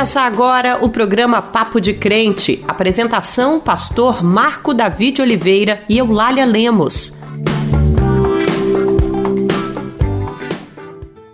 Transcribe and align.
Começa 0.00 0.22
agora 0.22 0.78
o 0.82 0.88
programa 0.88 1.42
Papo 1.42 1.78
de 1.78 1.92
Crente. 1.92 2.64
Apresentação: 2.66 3.60
Pastor 3.60 4.24
Marco 4.24 4.72
David 4.72 5.20
Oliveira 5.20 5.82
e 5.90 5.98
Eulália 5.98 6.46
Lemos. 6.46 7.20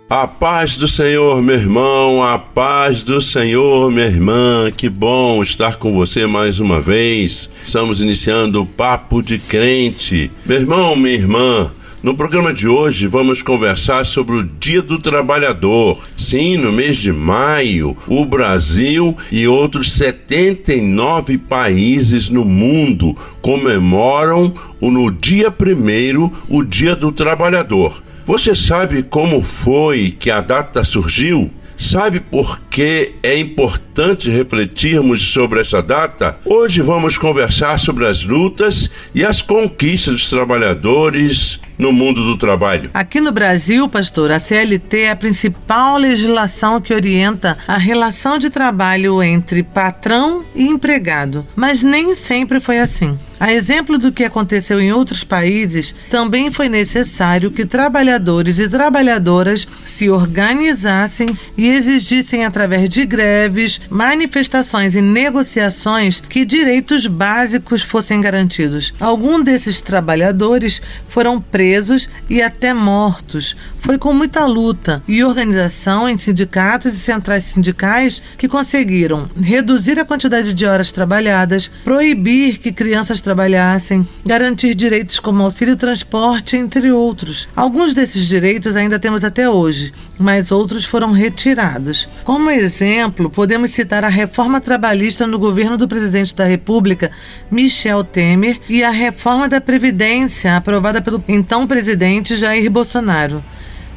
A 0.09 0.27
paz 0.27 0.75
do 0.75 0.85
Senhor, 0.85 1.41
meu 1.41 1.55
irmão, 1.55 2.21
a 2.21 2.37
paz 2.37 3.03
do 3.03 3.21
Senhor, 3.21 3.89
minha 3.89 4.05
irmã. 4.05 4.69
Que 4.75 4.89
bom 4.89 5.41
estar 5.41 5.77
com 5.77 5.93
você 5.93 6.27
mais 6.27 6.59
uma 6.59 6.81
vez. 6.81 7.49
Estamos 7.65 8.01
iniciando 8.01 8.61
o 8.61 8.65
Papo 8.65 9.21
de 9.21 9.39
Crente. 9.39 10.29
Meu 10.45 10.59
irmão, 10.59 10.93
minha 10.93 11.15
irmã, 11.15 11.71
no 12.01 12.15
programa 12.15 12.53
de 12.53 12.67
hoje 12.67 13.07
vamos 13.07 13.41
conversar 13.41 14.05
sobre 14.05 14.35
o 14.35 14.43
Dia 14.43 14.81
do 14.81 14.99
Trabalhador. 14.99 16.07
Sim, 16.17 16.57
no 16.57 16.71
mês 16.71 16.97
de 16.97 17.11
maio, 17.11 17.97
o 18.07 18.23
Brasil 18.23 19.17
e 19.31 19.47
outros 19.47 19.91
79 19.93 21.37
países 21.39 22.29
no 22.29 22.45
mundo 22.45 23.17
comemoram 23.41 24.53
no 24.79 25.11
dia 25.11 25.49
primeiro 25.49 26.31
o 26.47 26.63
Dia 26.63 26.95
do 26.95 27.11
Trabalhador. 27.11 28.01
Você 28.25 28.55
sabe 28.55 29.01
como 29.03 29.41
foi 29.41 30.15
que 30.17 30.29
a 30.29 30.41
data 30.41 30.83
surgiu? 30.83 31.49
Sabe 31.77 32.19
por 32.19 32.59
que 32.71 33.13
é 33.21 33.37
importante 33.37 34.29
refletirmos 34.29 35.21
sobre 35.21 35.61
essa 35.61 35.81
data? 35.81 36.37
Hoje 36.43 36.81
vamos 36.81 37.17
conversar 37.17 37.79
sobre 37.79 38.07
as 38.07 38.23
lutas 38.23 38.91
e 39.13 39.23
as 39.23 39.43
conquistas 39.43 40.13
dos 40.13 40.29
trabalhadores 40.29 41.59
no 41.77 41.91
mundo 41.91 42.23
do 42.23 42.37
trabalho? 42.37 42.89
Aqui 42.93 43.21
no 43.21 43.31
Brasil, 43.31 43.87
pastor, 43.87 44.31
a 44.31 44.39
CLT 44.39 45.01
é 45.01 45.11
a 45.11 45.15
principal 45.15 45.97
legislação 45.97 46.81
que 46.81 46.93
orienta 46.93 47.57
a 47.67 47.77
relação 47.77 48.37
de 48.37 48.49
trabalho 48.49 49.21
entre 49.21 49.63
patrão 49.63 50.43
e 50.55 50.65
empregado, 50.65 51.45
mas 51.55 51.83
nem 51.83 52.15
sempre 52.15 52.59
foi 52.59 52.79
assim. 52.79 53.17
A 53.39 53.53
exemplo 53.53 53.99
do 53.99 54.11
que 54.11 54.23
aconteceu 54.23 54.79
em 54.79 54.91
outros 54.91 55.23
países, 55.23 55.93
também 56.09 56.51
foi 56.51 56.67
necessário 56.67 57.51
que 57.51 57.65
trabalhadores 57.65 58.57
e 58.57 58.67
trabalhadoras 58.67 59.67
se 59.85 60.09
organizassem 60.09 61.27
e 61.55 61.67
exigissem, 61.67 62.45
através 62.45 62.89
de 62.89 63.05
greves, 63.05 63.79
manifestações 63.89 64.95
e 64.95 65.01
negociações, 65.01 66.19
que 66.19 66.45
direitos 66.45 67.05
básicos 67.05 67.83
fossem 67.83 68.19
garantidos. 68.21 68.91
Alguns 68.99 69.43
desses 69.43 69.81
trabalhadores 69.81 70.81
foram 71.07 71.39
presos 71.39 72.09
e 72.27 72.41
até 72.41 72.73
mortos. 72.73 73.55
Foi 73.87 73.97
com 73.97 74.11
muita 74.11 74.45
luta 74.45 75.01
e 75.07 75.23
organização 75.23 76.09
em 76.09 76.17
sindicatos 76.17 76.93
e 76.93 76.99
centrais 76.99 77.45
sindicais 77.45 78.21
que 78.37 78.45
conseguiram 78.45 79.29
reduzir 79.39 79.97
a 79.97 80.03
quantidade 80.03 80.51
de 80.51 80.65
horas 80.65 80.91
trabalhadas, 80.91 81.71
proibir 81.85 82.57
que 82.57 82.73
crianças 82.73 83.21
trabalhassem, 83.21 84.05
garantir 84.25 84.75
direitos 84.75 85.21
como 85.21 85.41
auxílio 85.41 85.77
transporte, 85.77 86.57
entre 86.57 86.91
outros. 86.91 87.47
Alguns 87.55 87.93
desses 87.93 88.27
direitos 88.27 88.75
ainda 88.75 88.99
temos 88.99 89.23
até 89.23 89.49
hoje, 89.49 89.93
mas 90.19 90.51
outros 90.51 90.83
foram 90.83 91.13
retirados. 91.13 92.09
Como 92.25 92.51
exemplo, 92.51 93.29
podemos 93.29 93.71
citar 93.71 94.03
a 94.03 94.09
reforma 94.09 94.59
trabalhista 94.59 95.25
no 95.25 95.39
governo 95.39 95.77
do 95.77 95.87
presidente 95.87 96.35
da 96.35 96.43
República, 96.43 97.09
Michel 97.49 98.03
Temer, 98.03 98.59
e 98.67 98.83
a 98.83 98.91
reforma 98.91 99.47
da 99.47 99.61
Previdência, 99.61 100.57
aprovada 100.57 101.01
pelo 101.01 101.23
então 101.25 101.65
presidente 101.65 102.35
Jair 102.35 102.69
Bolsonaro. 102.69 103.41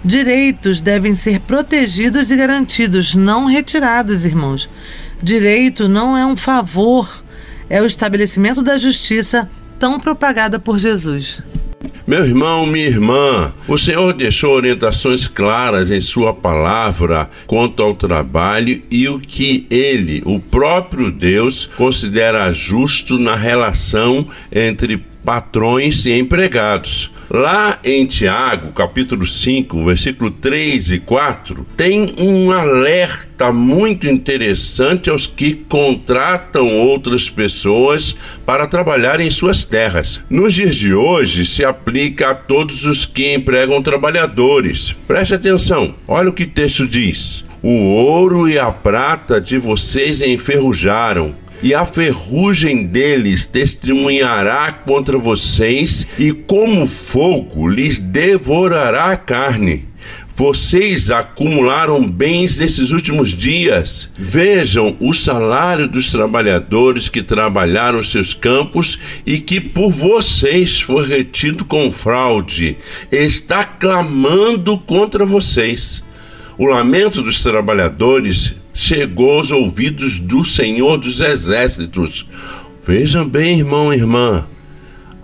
Direitos 0.04 0.80
devem 0.80 1.14
ser 1.14 1.40
protegidos 1.40 2.30
e 2.30 2.36
garantidos, 2.36 3.14
não 3.14 3.44
retirados, 3.44 4.24
irmãos. 4.24 4.68
Direito 5.22 5.88
não 5.88 6.16
é 6.16 6.24
um 6.24 6.36
favor, 6.36 7.22
é 7.68 7.82
o 7.82 7.86
estabelecimento 7.86 8.62
da 8.62 8.78
justiça 8.78 9.48
tão 9.78 10.00
propagada 10.00 10.58
por 10.58 10.78
Jesus. 10.78 11.42
Meu 12.06 12.24
irmão, 12.24 12.66
minha 12.66 12.86
irmã, 12.86 13.52
o 13.68 13.78
Senhor 13.78 14.12
deixou 14.14 14.54
orientações 14.54 15.28
claras 15.28 15.90
em 15.90 16.00
Sua 16.00 16.34
palavra 16.34 17.30
quanto 17.46 17.82
ao 17.82 17.94
trabalho 17.94 18.82
e 18.90 19.08
o 19.08 19.20
que 19.20 19.66
Ele, 19.70 20.22
o 20.24 20.40
próprio 20.40 21.10
Deus, 21.10 21.66
considera 21.76 22.52
justo 22.52 23.18
na 23.18 23.36
relação 23.36 24.26
entre 24.50 24.96
patrões 25.24 26.06
e 26.06 26.18
empregados. 26.18 27.10
Lá 27.32 27.78
em 27.84 28.06
Tiago, 28.06 28.72
capítulo 28.72 29.24
5, 29.24 29.84
versículo 29.84 30.32
3 30.32 30.90
e 30.90 30.98
4, 30.98 31.64
tem 31.76 32.12
um 32.18 32.50
alerta 32.50 33.52
muito 33.52 34.08
interessante 34.08 35.08
aos 35.08 35.28
que 35.28 35.54
contratam 35.54 36.76
outras 36.76 37.30
pessoas 37.30 38.16
para 38.44 38.66
trabalhar 38.66 39.20
em 39.20 39.30
suas 39.30 39.64
terras. 39.64 40.20
Nos 40.28 40.54
dias 40.54 40.74
de 40.74 40.92
hoje, 40.92 41.46
se 41.46 41.64
aplica 41.64 42.30
a 42.30 42.34
todos 42.34 42.84
os 42.84 43.06
que 43.06 43.32
empregam 43.32 43.80
trabalhadores. 43.80 44.92
Preste 45.06 45.32
atenção, 45.32 45.94
olha 46.08 46.30
o 46.30 46.32
que 46.32 46.42
o 46.42 46.50
texto 46.50 46.84
diz. 46.84 47.44
O 47.62 47.94
ouro 47.94 48.48
e 48.48 48.58
a 48.58 48.72
prata 48.72 49.40
de 49.40 49.56
vocês 49.56 50.20
enferrujaram 50.20 51.36
e 51.62 51.74
a 51.74 51.84
ferrugem 51.84 52.84
deles 52.84 53.46
testemunhará 53.46 54.72
contra 54.72 55.18
vocês, 55.18 56.06
e 56.18 56.32
como 56.32 56.86
fogo 56.86 57.68
lhes 57.68 57.98
devorará 57.98 59.12
a 59.12 59.16
carne. 59.16 59.90
Vocês 60.40 61.10
acumularam 61.10 62.02
bens 62.02 62.58
nesses 62.58 62.92
últimos 62.92 63.28
dias. 63.28 64.08
Vejam 64.16 64.96
o 64.98 65.12
salário 65.12 65.86
dos 65.86 66.10
trabalhadores 66.10 67.10
que 67.10 67.22
trabalharam 67.22 68.02
seus 68.02 68.32
campos 68.32 68.98
e 69.26 69.38
que 69.38 69.60
por 69.60 69.90
vocês 69.90 70.80
foi 70.80 71.06
retido 71.06 71.62
com 71.66 71.92
fraude. 71.92 72.78
Está 73.12 73.64
clamando 73.64 74.78
contra 74.78 75.26
vocês. 75.26 76.02
O 76.56 76.64
lamento 76.64 77.20
dos 77.20 77.42
trabalhadores 77.42 78.54
chegou 78.80 79.32
aos 79.32 79.52
ouvidos 79.52 80.18
do 80.18 80.42
Senhor 80.42 80.96
dos 80.96 81.20
Exércitos. 81.20 82.26
Vejam 82.82 83.28
bem, 83.28 83.58
irmão 83.58 83.92
e 83.92 83.98
irmã, 83.98 84.46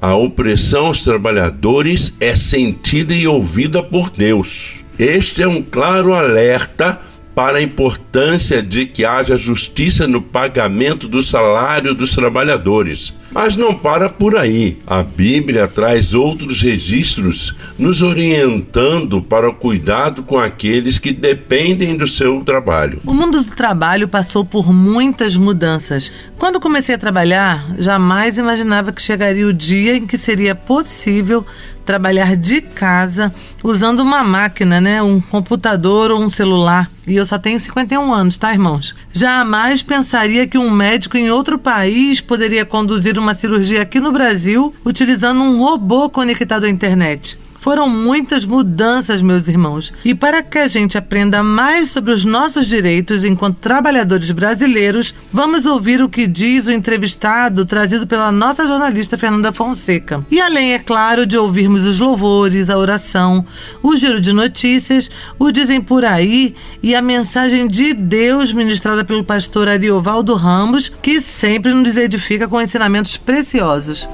a 0.00 0.14
opressão 0.14 0.86
aos 0.86 1.02
trabalhadores 1.02 2.18
é 2.20 2.36
sentida 2.36 3.14
e 3.14 3.26
ouvida 3.26 3.82
por 3.82 4.10
Deus. 4.10 4.84
Este 4.98 5.42
é 5.42 5.48
um 5.48 5.62
claro 5.62 6.12
alerta 6.12 7.00
para 7.34 7.56
a 7.56 7.62
importância 7.62 8.62
de 8.62 8.84
que 8.84 9.06
haja 9.06 9.38
justiça 9.38 10.06
no 10.06 10.20
pagamento 10.20 11.08
do 11.08 11.22
salário 11.22 11.94
dos 11.94 12.14
trabalhadores. 12.14 13.14
Mas 13.30 13.56
não 13.56 13.74
para 13.74 14.08
por 14.08 14.36
aí. 14.36 14.78
A 14.86 15.02
Bíblia 15.02 15.68
traz 15.68 16.14
outros 16.14 16.62
registros 16.62 17.54
nos 17.78 18.02
orientando 18.02 19.20
para 19.20 19.48
o 19.48 19.54
cuidado 19.54 20.22
com 20.22 20.38
aqueles 20.38 20.98
que 20.98 21.12
dependem 21.12 21.96
do 21.96 22.06
seu 22.06 22.42
trabalho. 22.44 23.00
O 23.04 23.14
mundo 23.14 23.42
do 23.42 23.54
trabalho 23.54 24.08
passou 24.08 24.44
por 24.44 24.72
muitas 24.72 25.36
mudanças. 25.36 26.12
Quando 26.38 26.60
comecei 26.60 26.94
a 26.94 26.98
trabalhar, 26.98 27.74
jamais 27.78 28.38
imaginava 28.38 28.92
que 28.92 29.02
chegaria 29.02 29.46
o 29.46 29.52
dia 29.52 29.96
em 29.96 30.06
que 30.06 30.16
seria 30.16 30.54
possível 30.54 31.44
trabalhar 31.86 32.36
de 32.36 32.60
casa 32.60 33.32
usando 33.62 34.00
uma 34.00 34.24
máquina, 34.24 34.80
né? 34.80 35.00
Um 35.00 35.20
computador 35.20 36.10
ou 36.10 36.20
um 36.20 36.28
celular. 36.28 36.90
E 37.06 37.14
eu 37.14 37.24
só 37.24 37.38
tenho 37.38 37.60
51 37.60 38.12
anos, 38.12 38.36
tá, 38.36 38.52
irmãos? 38.52 38.94
Jamais 39.12 39.80
pensaria 39.82 40.46
que 40.48 40.58
um 40.58 40.68
médico 40.68 41.16
em 41.16 41.30
outro 41.30 41.56
país 41.56 42.20
poderia 42.20 42.64
conduzir 42.64 43.15
uma 43.18 43.34
cirurgia 43.34 43.82
aqui 43.82 44.00
no 44.00 44.12
Brasil 44.12 44.74
utilizando 44.84 45.40
um 45.40 45.58
robô 45.58 46.08
conectado 46.08 46.64
à 46.64 46.68
internet. 46.68 47.38
Foram 47.66 47.88
muitas 47.88 48.44
mudanças, 48.44 49.20
meus 49.20 49.48
irmãos. 49.48 49.92
E 50.04 50.14
para 50.14 50.40
que 50.40 50.56
a 50.56 50.68
gente 50.68 50.96
aprenda 50.96 51.42
mais 51.42 51.90
sobre 51.90 52.12
os 52.12 52.24
nossos 52.24 52.68
direitos 52.68 53.24
enquanto 53.24 53.56
trabalhadores 53.56 54.30
brasileiros, 54.30 55.12
vamos 55.32 55.66
ouvir 55.66 56.00
o 56.00 56.08
que 56.08 56.28
diz 56.28 56.68
o 56.68 56.70
entrevistado 56.70 57.66
trazido 57.66 58.06
pela 58.06 58.30
nossa 58.30 58.68
jornalista 58.68 59.18
Fernanda 59.18 59.52
Fonseca. 59.52 60.24
E 60.30 60.40
além, 60.40 60.74
é 60.74 60.78
claro, 60.78 61.26
de 61.26 61.36
ouvirmos 61.36 61.84
os 61.84 61.98
louvores, 61.98 62.70
a 62.70 62.78
oração, 62.78 63.44
o 63.82 63.96
giro 63.96 64.20
de 64.20 64.32
notícias, 64.32 65.10
o 65.36 65.50
Dizem 65.50 65.80
Por 65.80 66.04
Aí 66.04 66.54
e 66.80 66.94
a 66.94 67.02
mensagem 67.02 67.66
de 67.66 67.92
Deus 67.92 68.52
ministrada 68.52 69.04
pelo 69.04 69.24
pastor 69.24 69.66
Ariovaldo 69.66 70.34
Ramos, 70.34 70.88
que 70.88 71.20
sempre 71.20 71.74
nos 71.74 71.96
edifica 71.96 72.46
com 72.46 72.62
ensinamentos 72.62 73.16
preciosos. 73.16 74.08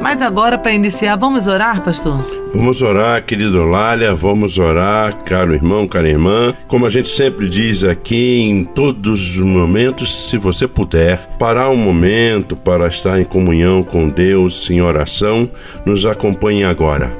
Mas 0.00 0.22
agora, 0.22 0.56
para 0.56 0.72
iniciar, 0.72 1.16
vamos 1.16 1.46
orar, 1.46 1.82
pastor? 1.82 2.24
Vamos 2.54 2.80
orar, 2.80 3.22
querido 3.24 3.62
Lália, 3.64 4.14
vamos 4.14 4.58
orar, 4.58 5.22
caro 5.24 5.54
irmão, 5.54 5.86
cara 5.86 6.08
irmã. 6.08 6.54
Como 6.66 6.86
a 6.86 6.90
gente 6.90 7.08
sempre 7.08 7.48
diz 7.48 7.84
aqui, 7.84 8.40
em 8.40 8.64
todos 8.64 9.36
os 9.36 9.38
momentos, 9.38 10.28
se 10.28 10.38
você 10.38 10.66
puder, 10.66 11.18
parar 11.38 11.68
um 11.68 11.76
momento 11.76 12.56
para 12.56 12.88
estar 12.88 13.20
em 13.20 13.24
comunhão 13.24 13.82
com 13.82 14.08
Deus, 14.08 14.70
em 14.70 14.80
oração, 14.80 15.48
nos 15.84 16.06
acompanhe 16.06 16.64
agora. 16.64 17.10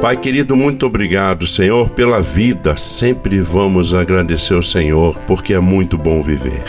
Pai 0.00 0.16
querido, 0.16 0.56
muito 0.56 0.86
obrigado, 0.86 1.46
Senhor, 1.46 1.90
pela 1.90 2.22
vida. 2.22 2.74
Sempre 2.76 3.40
vamos 3.40 3.92
agradecer 3.92 4.54
ao 4.54 4.62
Senhor, 4.62 5.18
porque 5.26 5.52
é 5.52 5.60
muito 5.60 5.98
bom 5.98 6.22
viver. 6.22 6.64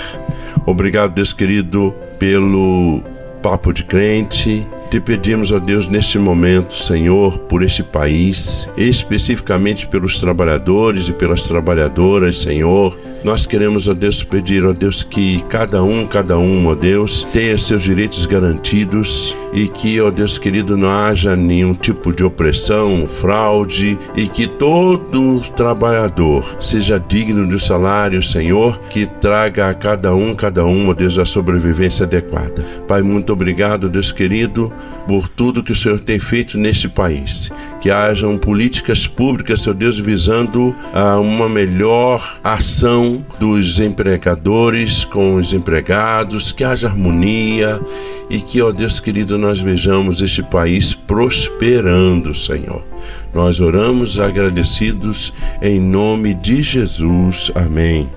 Obrigado, 0.65 1.13
Deus 1.13 1.31
querido, 1.31 1.93
pelo 2.19 3.01
papo 3.41 3.73
de 3.73 3.83
crente 3.83 4.65
te 4.91 4.99
pedimos, 4.99 5.53
ó 5.53 5.59
Deus, 5.59 5.87
neste 5.87 6.19
momento, 6.19 6.73
Senhor, 6.73 7.39
por 7.47 7.63
este 7.63 7.81
país, 7.81 8.69
especificamente 8.75 9.87
pelos 9.87 10.19
trabalhadores 10.19 11.07
e 11.07 11.13
pelas 11.13 11.43
trabalhadoras, 11.43 12.41
Senhor. 12.41 12.99
Nós 13.23 13.45
queremos, 13.45 13.87
ó 13.87 13.93
Deus, 13.93 14.23
pedir, 14.23 14.65
ó 14.65 14.73
Deus, 14.73 15.03
que 15.03 15.43
cada 15.47 15.83
um, 15.83 16.07
cada 16.07 16.37
um, 16.39 16.67
ó 16.67 16.73
Deus, 16.73 17.27
tenha 17.31 17.55
seus 17.55 17.83
direitos 17.83 18.25
garantidos 18.25 19.35
e 19.53 19.67
que, 19.67 20.01
ó 20.01 20.09
Deus 20.09 20.39
querido, 20.39 20.75
não 20.75 20.89
haja 20.89 21.35
nenhum 21.35 21.75
tipo 21.75 22.11
de 22.11 22.23
opressão, 22.23 23.07
fraude 23.07 23.97
e 24.15 24.27
que 24.27 24.47
todo 24.47 25.39
trabalhador 25.55 26.57
seja 26.59 26.97
digno 26.97 27.47
do 27.47 27.59
salário, 27.59 28.23
Senhor, 28.23 28.79
que 28.89 29.05
traga 29.05 29.69
a 29.69 29.73
cada 29.73 30.15
um, 30.15 30.33
cada 30.33 30.65
um, 30.65 30.89
ó 30.89 30.93
Deus, 30.93 31.19
a 31.19 31.25
sobrevivência 31.25 32.05
adequada. 32.05 32.65
Pai, 32.87 33.03
muito 33.03 33.31
obrigado, 33.31 33.87
Deus 33.87 34.11
querido 34.11 34.73
por 35.07 35.27
tudo 35.27 35.63
que 35.63 35.71
o 35.71 35.75
Senhor 35.75 35.99
tem 35.99 36.17
feito 36.17 36.57
neste 36.57 36.89
país. 36.89 37.51
Que 37.81 37.89
hajam 37.89 38.37
políticas 38.37 39.07
públicas, 39.07 39.61
seu 39.61 39.73
Deus, 39.73 39.97
visando 39.97 40.75
a 40.93 41.19
uma 41.19 41.49
melhor 41.49 42.39
ação 42.43 43.25
dos 43.39 43.79
empregadores 43.79 45.03
com 45.03 45.35
os 45.35 45.51
empregados, 45.51 46.51
que 46.51 46.63
haja 46.63 46.87
harmonia 46.87 47.81
e 48.29 48.39
que, 48.39 48.61
ó 48.61 48.71
Deus 48.71 48.99
querido, 48.99 49.37
nós 49.37 49.59
vejamos 49.59 50.21
este 50.21 50.43
país 50.43 50.93
prosperando, 50.93 52.35
Senhor. 52.35 52.83
Nós 53.33 53.59
oramos 53.59 54.19
agradecidos 54.19 55.33
em 55.61 55.79
nome 55.79 56.33
de 56.35 56.61
Jesus. 56.61 57.51
Amém. 57.55 58.07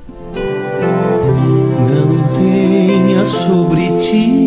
Não 1.91 2.29
tenha 2.37 3.25
sobre 3.25 3.87
ti 3.99 4.45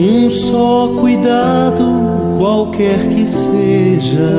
um 0.00 0.28
só 0.30 0.88
cuidado, 0.98 2.01
qualquer 2.42 2.98
que 3.08 3.24
seja. 3.24 4.34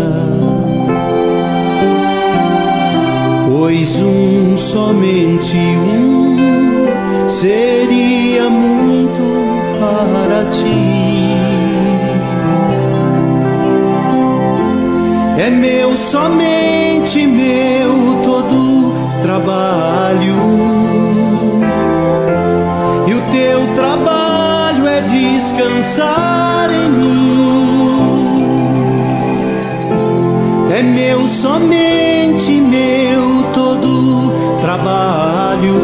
Pois 3.50 4.02
um, 4.02 4.58
somente 4.58 5.56
um, 5.56 7.30
seria 7.30 8.50
muito 8.50 9.24
para 9.80 10.50
ti. 10.50 10.84
É 15.38 15.50
meu, 15.50 15.96
somente 15.96 17.26
meu, 17.26 18.22
todo 18.22 18.94
trabalho 19.22 20.34
descansar 25.10 26.33
meu, 30.84 31.28
somente 31.28 32.52
meu, 32.62 33.52
todo 33.54 34.58
trabalho. 34.62 35.82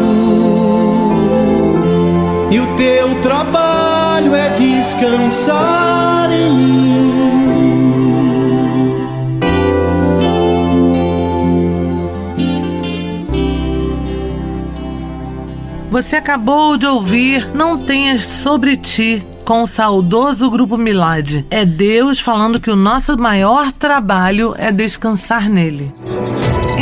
E 2.50 2.60
o 2.60 2.76
teu 2.76 3.20
trabalho 3.22 4.34
é 4.34 4.50
descansar 4.50 6.30
em 6.30 6.54
mim. 6.54 6.80
Você 15.90 16.16
acabou 16.16 16.76
de 16.76 16.86
ouvir 16.86 17.50
Não 17.52 17.76
Tenhas 17.76 18.22
Sobre 18.24 18.76
Ti, 18.76 19.24
com 19.50 19.64
o 19.64 19.66
saudoso 19.66 20.48
grupo 20.48 20.78
Milad. 20.78 21.44
É 21.50 21.64
Deus 21.64 22.20
falando 22.20 22.60
que 22.60 22.70
o 22.70 22.76
nosso 22.76 23.18
maior 23.18 23.72
trabalho 23.72 24.54
é 24.56 24.70
descansar 24.70 25.50
nele. 25.50 25.92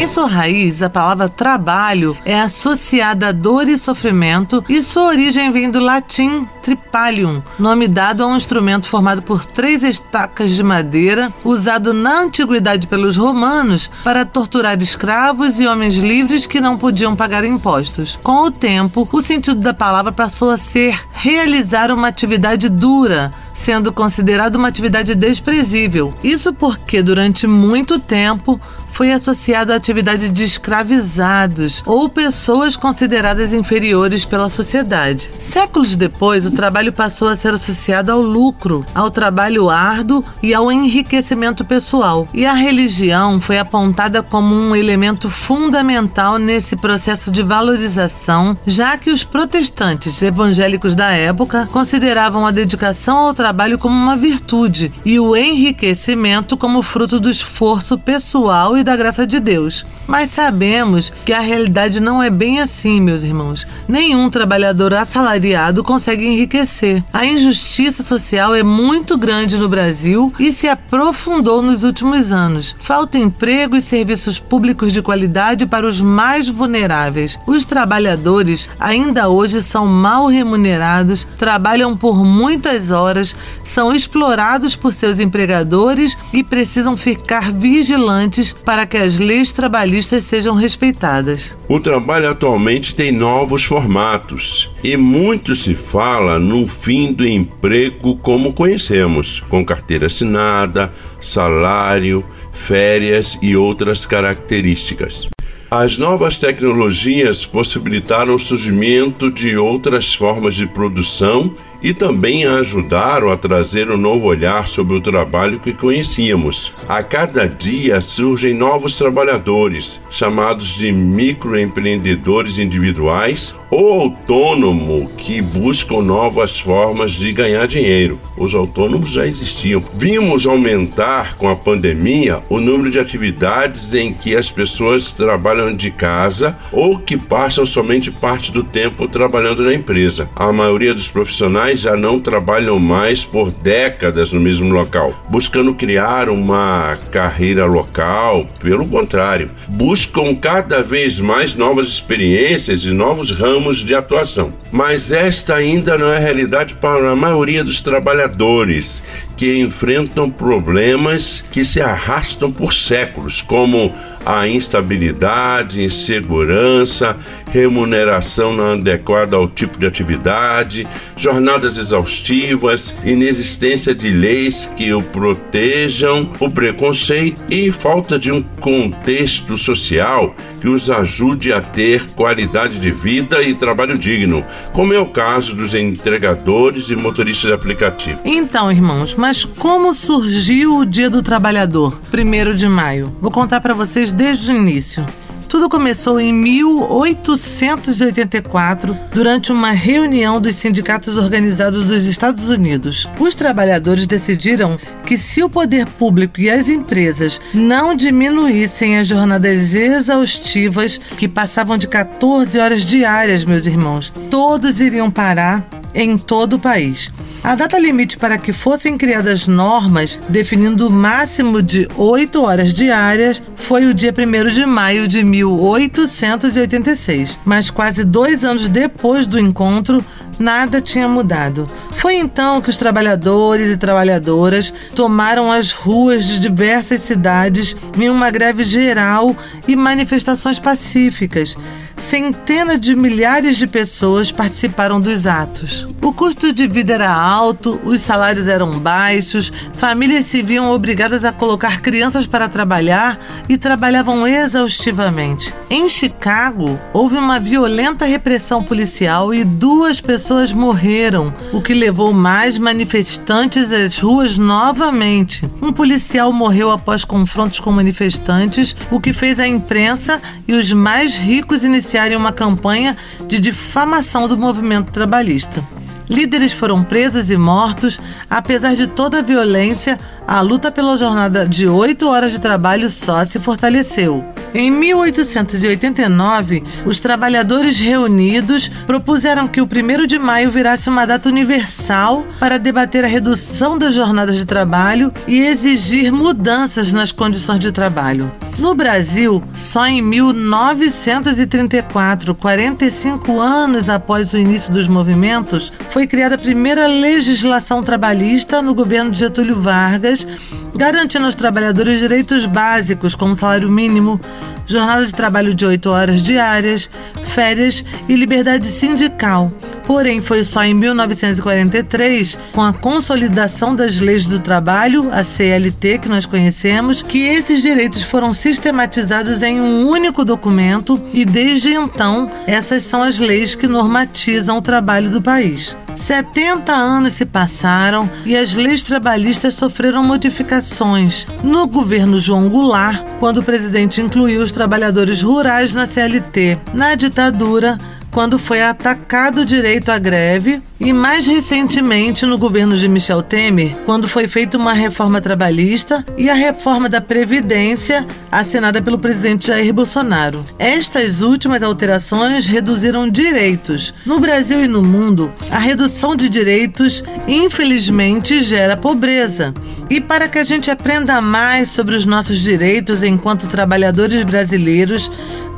Em 0.08 0.10
sua 0.10 0.26
raiz, 0.26 0.82
a 0.82 0.88
palavra 0.88 1.28
trabalho 1.28 2.16
é 2.25 2.40
associada 2.40 3.28
a 3.28 3.32
dor 3.32 3.69
e 3.69 3.76
sofrimento 3.76 4.64
e 4.66 4.81
sua 4.81 5.08
origem 5.08 5.50
vem 5.50 5.70
do 5.70 5.78
latim 5.78 6.49
tripalium, 6.62 7.43
nome 7.58 7.87
dado 7.87 8.22
a 8.22 8.26
um 8.26 8.34
instrumento 8.34 8.88
formado 8.88 9.20
por 9.20 9.44
três 9.44 9.82
estacas 9.82 10.56
de 10.56 10.62
madeira, 10.62 11.31
usado 11.44 11.93
na 11.93 12.22
antiguidade 12.22 12.87
pelos 12.87 13.19
romanos 13.19 13.90
para 14.02 14.25
torturar 14.25 14.81
escravos 14.81 15.60
e 15.60 15.66
homens 15.66 15.94
livres 15.94 16.46
que 16.46 16.58
não 16.58 16.78
podiam 16.78 17.14
pagar 17.14 17.44
impostos. 17.44 18.19
Com 18.22 18.44
o 18.44 18.50
tempo, 18.50 19.06
o 19.12 19.20
sentido 19.20 19.60
da 19.60 19.75
palavra 19.75 20.10
passou 20.10 20.49
a 20.49 20.56
ser 20.56 20.99
realizar 21.12 21.90
uma 21.93 22.08
atividade 22.08 22.70
dura, 22.70 23.31
sendo 23.58 23.93
considerado 23.93 24.55
uma 24.55 24.69
atividade 24.69 25.14
desprezível. 25.16 26.14
Isso 26.22 26.55
porque 26.55 27.02
durante 27.02 27.46
muito 27.46 27.99
tempo 27.99 28.58
foi 28.90 29.12
associado 29.12 29.72
à 29.72 29.76
atividade 29.76 30.28
de 30.28 30.44
escravizados 30.44 31.82
ou 31.84 32.08
pessoas 32.08 32.76
consideradas 32.76 33.52
inferiores 33.52 34.25
pela 34.25 34.49
sociedade. 34.49 35.28
Séculos 35.38 35.94
depois, 35.94 36.46
o 36.46 36.50
trabalho 36.50 36.93
passou 36.93 37.28
a 37.28 37.37
ser 37.37 37.52
associado 37.52 38.10
ao 38.10 38.20
lucro, 38.20 38.84
ao 38.94 39.10
trabalho 39.10 39.69
árduo 39.69 40.25
e 40.43 40.55
ao 40.55 40.72
enriquecimento 40.72 41.64
pessoal. 41.64 42.26
E 42.32 42.46
a 42.46 42.55
religião 42.55 43.40
foi 43.40 43.58
apontada 43.58 44.22
como 44.22 44.55
um 44.55 44.75
elemento 44.75 45.28
fundamental 45.28 46.38
nesse 46.38 46.75
processo 46.76 47.31
de 47.31 47.43
valorização, 47.43 48.56
já 48.66 48.96
que 48.96 49.10
os 49.10 49.22
protestantes 49.22 50.22
evangélicos 50.22 50.94
da 50.94 51.10
época 51.10 51.69
consideravam 51.70 52.46
a 52.46 52.50
dedicação 52.50 53.16
ao 53.16 53.34
trabalho 53.34 53.48
como 53.79 53.95
uma 53.95 54.17
virtude 54.17 54.93
e 55.05 55.19
o 55.19 55.37
enriquecimento 55.37 56.56
como 56.56 56.83
fruto 56.83 57.19
do 57.19 57.31
esforço 57.31 57.97
pessoal 57.97 58.77
e 58.77 58.85
da 58.85 58.97
graça 58.97 59.27
de 59.27 59.41
Deus. 59.41 59.85
Mas 60.06 60.31
sabemos 60.31 61.12
que 61.25 61.33
a 61.33 61.41
realidade 61.41 62.00
não 62.00 62.23
é 62.23 62.31
bem 62.31 62.61
assim, 62.61 63.00
meus 63.00 63.23
irmãos. 63.23 63.67
Nenhum 63.87 64.31
trabalhador 64.31 64.95
assalariado 64.95 65.85
consegue 65.85 66.27
enriquecer. 66.27 67.03
A 67.12 67.27
injustiça 67.27 68.03
social 68.03 68.55
é 68.55 68.62
muito 68.62 69.19
grande 69.19 69.56
no 69.56 69.69
Brasil 69.69 70.33
e 70.39 70.53
se 70.53 70.69
aprofundou 70.69 71.61
nos 71.61 71.85
últimos 71.85 72.33
anos. 72.33 72.75
Falta 72.81 73.19
emprego 73.19 73.77
e 73.77 73.83
serviços 73.83 74.39
públicos 74.39 74.93
de 74.93 75.03
qualidade 75.03 75.67
para 75.67 75.87
os 75.87 76.01
mais 76.01 76.49
vulneráveis. 76.49 77.39
Os 77.46 77.65
trabalhadores 77.65 78.69
ainda 78.81 79.29
hoje 79.29 79.63
são 79.63 79.87
mal 79.87 80.27
remunerados, 80.27 81.27
trabalham 81.37 81.96
por 81.96 82.25
muitas 82.25 82.91
horas, 82.91 83.34
são 83.65 83.95
explorados 83.95 84.75
por 84.75 84.93
seus 84.93 85.19
empregadores 85.19 86.17
e 86.33 86.43
precisam 86.43 86.97
ficar 86.97 87.53
vigilantes 87.53 88.53
para 88.53 88.87
que 88.87 88.97
as 88.97 89.19
leis 89.19 89.53
trabalhistas 89.53 90.25
sejam 90.25 90.55
respeitadas. 90.55 91.57
O 91.69 91.81
trabalho 91.81 92.31
atualmente 92.31 92.95
tem 92.95 93.13
novos 93.13 93.65
formatos 93.65 94.71
e 94.83 94.97
muito 94.97 95.55
se 95.55 95.75
fala 95.75 96.39
no 96.39 96.67
fim 96.67 97.13
do 97.13 97.27
emprego 97.27 98.17
como 98.17 98.53
conhecemos, 98.53 99.41
com 99.49 99.65
carteira 99.65 100.07
assinada, 100.07 100.93
salário, 101.21 102.25
férias 102.53 103.39
e 103.43 103.57
outras 103.57 104.05
características. 104.05 105.29
As 105.71 105.99
novas 105.99 106.39
tecnologias 106.39 107.45
possibilitaram 107.45 108.35
o 108.35 108.39
surgimento 108.39 109.31
de 109.31 109.55
outras 109.59 110.15
formas 110.15 110.55
de 110.55 110.67
produção 110.67 111.55
e 111.82 111.93
também 111.93 112.44
ajudaram 112.44 113.31
a 113.31 113.37
trazer 113.37 113.91
um 113.91 113.97
novo 113.97 114.27
olhar 114.27 114.69
sobre 114.69 114.97
o 114.97 115.01
trabalho 115.01 115.61
que 115.61 115.73
conhecíamos. 115.73 116.73
A 116.89 117.03
cada 117.03 117.49
dia 117.49 118.01
surgem 118.01 118.55
novos 118.55 118.97
trabalhadores, 118.97 120.01
chamados 120.11 120.69
de 120.75 120.91
microempreendedores 120.93 122.58
individuais 122.58 123.55
ou 123.70 124.01
autônomo, 124.01 125.11
que 125.17 125.43
buscam 125.43 126.03
novas 126.03 126.58
formas 126.58 127.13
de 127.13 127.32
ganhar 127.32 127.67
dinheiro. 127.67 128.19
Os 128.37 128.55
autônomos 128.55 129.11
já 129.11 129.27
existiam. 129.27 129.82
Vimos 129.94 130.47
aumentar 130.47 131.37
com 131.37 131.49
a 131.49 131.56
pandemia 131.56 132.41
o 132.49 132.61
número 132.61 132.91
de 132.91 132.99
atividades 132.99 133.94
em 133.94 134.13
que 134.13 134.35
as 134.35 134.51
pessoas 134.51 135.13
trabalham 135.13 135.75
de 135.75 135.91
casa 135.91 136.56
ou 136.73 136.99
que 136.99 137.17
passam 137.17 137.67
somente 137.67 138.11
parte 138.11 138.51
do 138.51 138.65
tempo 138.65 139.06
trabalhando 139.06 139.63
na 139.63 139.75
empresa. 139.75 140.31
A 140.35 140.53
maioria 140.53 140.94
dos 140.94 141.08
profissionais 141.08 141.68
profissionais 141.69 141.81
já 141.81 141.96
não 141.96 142.20
trabalham 142.20 142.79
mais 142.79 143.25
por 143.25 143.51
décadas 143.51 144.32
no 144.32 144.41
mesmo 144.41 144.72
local, 144.72 145.13
buscando 145.29 145.75
criar 145.75 146.29
uma 146.29 146.98
carreira 147.10 147.67
local. 147.67 148.46
Pelo 148.60 148.87
contrário, 148.87 149.51
buscam 149.69 150.34
cada 150.34 150.82
vez 150.82 151.20
mais 151.20 151.55
novas 151.55 151.89
experiências 151.89 152.84
e 152.84 152.91
novos 152.91 153.31
ramos 153.31 153.79
de 153.79 153.94
atuação. 153.94 154.53
Mas 154.70 155.13
esta 155.13 155.55
ainda 155.55 155.98
não 155.98 156.10
é 156.10 156.19
realidade 156.19 156.75
para 156.75 157.10
a 157.10 157.17
maioria 157.17 157.65
dos 157.65 157.81
trabalhadores 157.81 159.03
que 159.39 159.61
enfrentam 159.61 160.29
problemas 160.29 161.45
que 161.53 161.65
se 161.65 161.81
arrastam 161.81 162.51
por 162.51 162.73
séculos, 162.73 163.41
como 163.41 163.95
a 164.27 164.47
instabilidade, 164.47 165.83
insegurança, 165.83 167.17
remuneração 167.51 168.53
não 168.53 168.73
adequada 168.73 169.37
ao 169.37 169.49
tipo 169.49 169.79
de 169.79 169.87
atividade, 169.87 170.87
jornadas 171.17 171.79
exaustivas, 171.79 172.95
inexistência 173.05 173.95
de 173.95 174.11
leis 174.11 174.71
que 174.77 174.93
o 174.93 175.01
protejam, 175.01 176.31
o 176.41 176.51
preconceito 176.51 177.43
e 177.49 177.71
falta 177.71 178.19
de 178.19 178.31
um 178.31 178.43
contexto 178.43 179.57
social 179.57 180.35
que 180.61 180.69
os 180.69 180.91
ajude 180.91 181.53
a 181.53 181.61
ter 181.61 182.05
qualidade 182.11 182.81
de 182.81 182.91
vida 182.91 183.43
e 183.43 183.55
trabalho 183.55 183.97
digno, 183.97 184.45
como 184.73 184.93
é 184.93 184.99
o 184.99 185.07
caso 185.07 185.55
dos 185.55 185.73
entregadores 185.75 186.91
e 186.91 186.97
motoristas 186.97 187.49
de 187.49 187.53
aplicativo. 187.53 188.21
Então, 188.25 188.71
irmãos, 188.71 189.15
mas 189.15 189.28
como 189.44 189.93
surgiu 189.93 190.79
o 190.79 190.87
Dia 190.87 191.11
do 191.11 191.23
Trabalhador, 191.23 192.01
primeiro 192.11 192.55
de 192.55 192.67
maio? 192.67 193.15
Vou 193.20 193.31
contar 193.31 193.61
para 193.61 193.75
vocês 193.75 194.11
desde 194.11 194.51
o 194.51 194.56
início. 194.56 195.05
Tudo 195.47 195.69
começou 195.69 196.19
em 196.19 196.32
1884, 196.32 198.97
durante 199.13 199.53
uma 199.53 199.73
reunião 199.73 200.41
dos 200.41 200.56
sindicatos 200.56 201.19
organizados 201.19 201.85
dos 201.85 202.06
Estados 202.06 202.49
Unidos. 202.49 203.06
Os 203.20 203.35
trabalhadores 203.35 204.06
decidiram 204.06 204.79
que, 205.05 205.19
se 205.19 205.43
o 205.43 205.51
poder 205.51 205.87
público 205.87 206.41
e 206.41 206.49
as 206.49 206.67
empresas 206.67 207.39
não 207.53 207.94
diminuíssem 207.94 208.99
as 208.99 209.08
jornadas 209.08 209.75
exaustivas, 209.75 210.99
que 211.19 211.29
passavam 211.29 211.77
de 211.77 211.87
14 211.87 212.58
horas 212.58 212.82
diárias, 212.82 213.44
meus 213.44 213.67
irmãos, 213.67 214.11
todos 214.31 214.81
iriam 214.81 215.11
parar 215.11 215.69
em 215.94 216.17
todo 216.17 216.55
o 216.55 216.58
país. 216.58 217.11
A 217.43 217.55
data 217.55 217.79
limite 217.79 218.17
para 218.17 218.37
que 218.37 218.53
fossem 218.53 218.99
criadas 218.99 219.47
normas 219.47 220.19
definindo 220.29 220.89
o 220.89 220.91
máximo 220.91 221.63
de 221.63 221.89
8 221.97 222.43
horas 222.43 222.75
diárias 222.75 223.41
foi 223.57 223.87
o 223.87 223.95
dia 223.95 224.13
1 224.13 224.51
de 224.51 224.67
maio 224.67 225.07
de 225.07 225.23
1886. 225.23 227.39
Mas 227.45 227.71
quase 227.71 228.05
dois 228.05 228.45
anos 228.45 228.69
depois 228.69 229.27
do 229.27 229.39
encontro, 229.39 230.05
nada 230.39 230.81
tinha 230.81 231.09
mudado. 231.09 231.67
Foi 231.93 232.15
então 232.15 232.61
que 232.61 232.71
os 232.71 232.77
trabalhadores 232.77 233.69
e 233.69 233.77
trabalhadoras 233.77 234.73
tomaram 234.95 235.51
as 235.51 235.73
ruas 235.73 236.27
de 236.27 236.41
diversas 236.41 237.03
cidades 237.03 237.77
em 237.97 238.11
uma 238.11 238.31
greve 238.31 238.65
geral 238.65 239.35
e 239.67 239.77
manifestações 239.77 240.59
pacíficas 240.59 241.57
centenas 242.02 242.81
de 242.81 242.94
milhares 242.94 243.56
de 243.56 243.67
pessoas 243.67 244.31
participaram 244.31 245.00
dos 245.00 245.26
atos. 245.26 245.86
O 246.00 246.12
custo 246.12 246.52
de 246.52 246.67
vida 246.67 246.94
era 246.94 247.12
alto, 247.12 247.81
os 247.84 248.02
salários 248.02 248.46
eram 248.46 248.78
baixos, 248.78 249.52
famílias 249.72 250.26
se 250.26 250.43
viam 250.43 250.70
obrigadas 250.70 251.24
a 251.24 251.32
colocar 251.32 251.81
crianças 251.81 252.26
para 252.26 252.48
trabalhar 252.48 253.19
e 253.48 253.58
trabalhavam 253.58 254.26
exaustivamente. 254.26 255.52
Em 255.69 255.88
Chicago, 255.88 256.78
houve 256.93 257.17
uma 257.17 257.40
violenta 257.40 258.05
repressão 258.05 258.62
policial 258.62 259.34
e 259.34 259.44
duas 259.44 260.00
pessoas 260.00 260.52
morreram, 260.52 261.34
o 261.52 261.60
que 261.60 261.74
levou 261.74 262.12
mais 262.12 262.58
manifestantes 262.58 263.72
às 263.72 263.98
ruas 263.98 264.36
novamente. 264.36 265.48
Um 265.60 265.72
policial 265.72 266.32
morreu 266.32 266.70
após 266.70 267.05
confrontos 267.05 267.60
com 267.60 267.72
manifestantes, 267.72 268.74
o 268.90 269.00
que 269.00 269.12
fez 269.12 269.38
a 269.40 269.46
imprensa 269.46 270.22
e 270.46 270.55
os 270.55 270.72
mais 270.72 271.17
ricos 271.17 271.64
iniciarem 271.64 271.88
iniciarem 271.89 272.17
uma 272.17 272.33
campanha 272.33 272.97
de 273.27 273.41
difamação 273.41 274.29
do 274.29 274.37
movimento 274.37 274.93
trabalhista. 274.93 275.65
Líderes 276.07 276.53
foram 276.53 276.83
presos 276.83 277.31
e 277.31 277.37
mortos. 277.37 277.99
Apesar 278.29 278.75
de 278.77 278.87
toda 278.87 279.19
a 279.19 279.23
violência, 279.23 279.97
a 280.27 280.41
luta 280.43 280.71
pela 280.71 280.99
jornada 280.99 281.49
de 281.49 281.67
oito 281.67 282.07
horas 282.09 282.33
de 282.33 282.39
trabalho 282.39 282.91
só 282.91 283.25
se 283.25 283.39
fortaleceu. 283.39 284.23
Em 284.55 284.70
1889, 284.70 286.64
os 286.86 286.98
trabalhadores 286.98 287.78
reunidos 287.78 288.69
propuseram 288.86 289.46
que 289.46 289.60
o 289.60 289.64
1 289.64 290.06
de 290.06 290.19
maio 290.19 290.50
virasse 290.50 290.88
uma 290.88 291.06
data 291.06 291.28
universal 291.28 292.24
para 292.40 292.58
debater 292.58 293.05
a 293.05 293.08
redução 293.08 293.78
das 293.78 293.94
jornadas 293.94 294.36
de 294.36 294.46
trabalho 294.46 295.12
e 295.26 295.40
exigir 295.40 296.10
mudanças 296.10 296.93
nas 296.93 297.12
condições 297.12 297.60
de 297.60 297.70
trabalho. 297.70 298.32
No 298.58 298.74
Brasil, 298.74 299.43
só 299.55 299.86
em 299.86 300.02
1934, 300.02 302.34
45 302.34 303.38
anos 303.38 303.88
após 303.88 304.32
o 304.32 304.38
início 304.38 304.72
dos 304.72 304.88
movimentos, 304.88 305.72
foi 305.90 306.08
criada 306.08 306.34
a 306.34 306.38
primeira 306.38 306.88
legislação 306.88 307.84
trabalhista 307.84 308.60
no 308.60 308.74
governo 308.74 309.12
de 309.12 309.20
Getúlio 309.20 309.60
Vargas, 309.60 310.26
garantindo 310.74 311.26
aos 311.26 311.36
trabalhadores 311.36 312.00
direitos 312.00 312.46
básicos 312.46 313.14
como 313.14 313.36
salário 313.36 313.69
mínimo, 313.69 314.20
jornada 314.67 315.07
de 315.07 315.15
trabalho 315.15 315.55
de 315.55 315.65
8 315.65 315.91
horas 315.91 316.23
diárias, 316.23 316.91
férias 317.25 317.85
e 318.09 318.15
liberdade 318.15 318.67
sindical. 318.67 319.53
Porém, 319.89 320.21
foi 320.21 320.45
só 320.45 320.63
em 320.63 320.75
1943, 320.75 322.39
com 322.53 322.61
a 322.61 322.75
consolidação 322.75 323.75
das 323.75 323.99
leis 323.99 324.27
do 324.27 324.39
trabalho, 324.39 325.09
a 325.11 325.25
CLT 325.25 325.97
que 325.97 326.11
nós 326.11 326.27
conhecemos, 326.27 327.01
que 327.01 327.21
esses 327.21 327.63
direitos 327.63 328.03
foram 328.03 328.35
sistematizados 328.35 329.43
em 329.43 329.59
um 329.59 329.89
único 329.89 330.27
documento 330.27 331.03
e 331.11 331.25
desde 331.25 331.73
então 331.73 332.29
essas 332.47 332.85
são 332.85 333.03
as 333.03 333.19
leis 333.19 333.55
que 333.55 333.67
normatizam 333.67 334.59
o 334.59 334.63
trabalho 334.63 335.09
do 335.09 335.23
país. 335.23 335.75
70 335.97 336.71
anos 336.71 337.15
se 337.15 337.25
passaram 337.25 338.09
e 338.27 338.37
as 338.37 338.55
leis 338.55 338.83
trabalhistas 338.83 339.55
sofreram 339.55 340.05
modificações. 340.05 341.27
No 341.43 341.67
governo 341.67 342.21
João 342.21 342.51
Goulart, 342.51 343.05
quando 343.19 343.39
o 343.39 343.43
presidente 343.43 344.03
incluiu 344.03 344.43
os 344.43 344.53
trabalhadores 344.53 345.23
rurais 345.23 345.73
na 345.73 345.87
CLT. 345.87 346.59
Na 346.75 346.95
ditadura, 346.95 347.79
quando 348.10 348.38
foi 348.38 348.62
atacado 348.62 349.43
o 349.43 349.44
direito 349.44 349.91
à 349.91 349.98
greve 349.98 350.62
e 350.81 350.93
mais 350.93 351.27
recentemente 351.27 352.25
no 352.25 352.39
governo 352.39 352.77
de 352.77 352.89
Michel 352.89 353.23
Temer, 353.23 353.77
quando 353.85 354.08
foi 354.08 354.29
feita 354.29 354.56
uma 354.56 354.73
reforma 354.73 355.20
trabalhista 355.20 356.05
e 356.17 356.31
a 356.31 356.35
reforma 356.35 356.89
da 356.89 357.01
previdência 357.01 358.06
assinada 358.31 358.81
pelo 358.81 358.99
presidente 358.99 359.49
Jair 359.49 359.73
Bolsonaro. 359.73 360.44
Estas 360.58 361.20
últimas 361.20 361.63
alterações 361.63 362.47
reduziram 362.47 363.08
direitos. 363.08 363.93
No 364.06 364.20
Brasil 364.20 364.65
e 364.65 364.69
no 364.69 364.82
mundo, 364.82 365.32
a 365.51 365.58
redução 365.58 366.15
de 366.15 366.29
direitos 366.29 367.03
infelizmente 367.27 368.41
gera 368.43 368.77
pobreza. 368.77 369.53
E 369.91 370.01
para 370.01 370.29
que 370.29 370.39
a 370.39 370.44
gente 370.44 370.70
aprenda 370.70 371.20
mais 371.20 371.70
sobre 371.70 371.97
os 371.97 372.06
nossos 372.06 372.41
direitos 372.41 373.03
enquanto 373.03 373.49
trabalhadores 373.49 374.23
brasileiros, 374.23 375.11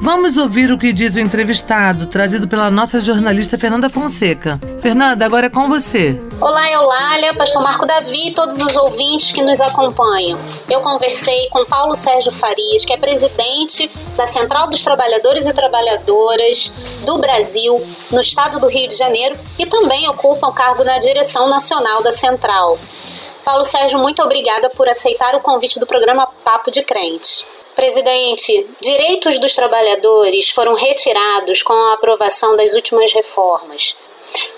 Vamos 0.02 0.38
ouvir 0.38 0.72
o 0.72 0.78
que 0.78 0.94
diz 0.94 1.14
o 1.14 1.20
entrevistado, 1.20 2.06
trazido 2.06 2.48
pela 2.48 2.70
nossa 2.70 3.02
jornalista 3.02 3.58
Fernanda 3.58 3.90
Fonseca. 3.90 4.58
Fernanda, 4.80 5.09
agora 5.18 5.46
é 5.46 5.50
com 5.50 5.68
você. 5.68 6.20
Olá, 6.40 6.70
Eulália, 6.70 7.34
pastor 7.34 7.62
Marco 7.62 7.84
Davi 7.84 8.28
e 8.28 8.34
todos 8.34 8.60
os 8.60 8.76
ouvintes 8.76 9.32
que 9.32 9.42
nos 9.42 9.60
acompanham. 9.60 10.38
Eu 10.68 10.80
conversei 10.80 11.48
com 11.50 11.64
Paulo 11.64 11.96
Sérgio 11.96 12.30
Farias, 12.30 12.84
que 12.84 12.92
é 12.92 12.96
presidente 12.96 13.90
da 14.16 14.26
Central 14.26 14.68
dos 14.68 14.84
Trabalhadores 14.84 15.48
e 15.48 15.52
Trabalhadoras 15.52 16.72
do 17.04 17.18
Brasil, 17.18 17.84
no 18.10 18.20
estado 18.20 18.60
do 18.60 18.68
Rio 18.68 18.88
de 18.88 18.94
Janeiro, 18.94 19.36
e 19.58 19.66
também 19.66 20.08
ocupa 20.08 20.46
o 20.46 20.52
cargo 20.52 20.84
na 20.84 20.98
direção 20.98 21.48
nacional 21.48 22.02
da 22.02 22.12
Central. 22.12 22.78
Paulo 23.44 23.64
Sérgio, 23.64 23.98
muito 23.98 24.22
obrigada 24.22 24.70
por 24.70 24.88
aceitar 24.88 25.34
o 25.34 25.40
convite 25.40 25.80
do 25.80 25.86
programa 25.86 26.28
Papo 26.44 26.70
de 26.70 26.82
Crente. 26.82 27.44
Presidente, 27.74 28.66
direitos 28.80 29.38
dos 29.38 29.54
trabalhadores 29.54 30.50
foram 30.50 30.74
retirados 30.74 31.62
com 31.62 31.72
a 31.72 31.94
aprovação 31.94 32.54
das 32.54 32.74
últimas 32.74 33.12
reformas. 33.12 33.96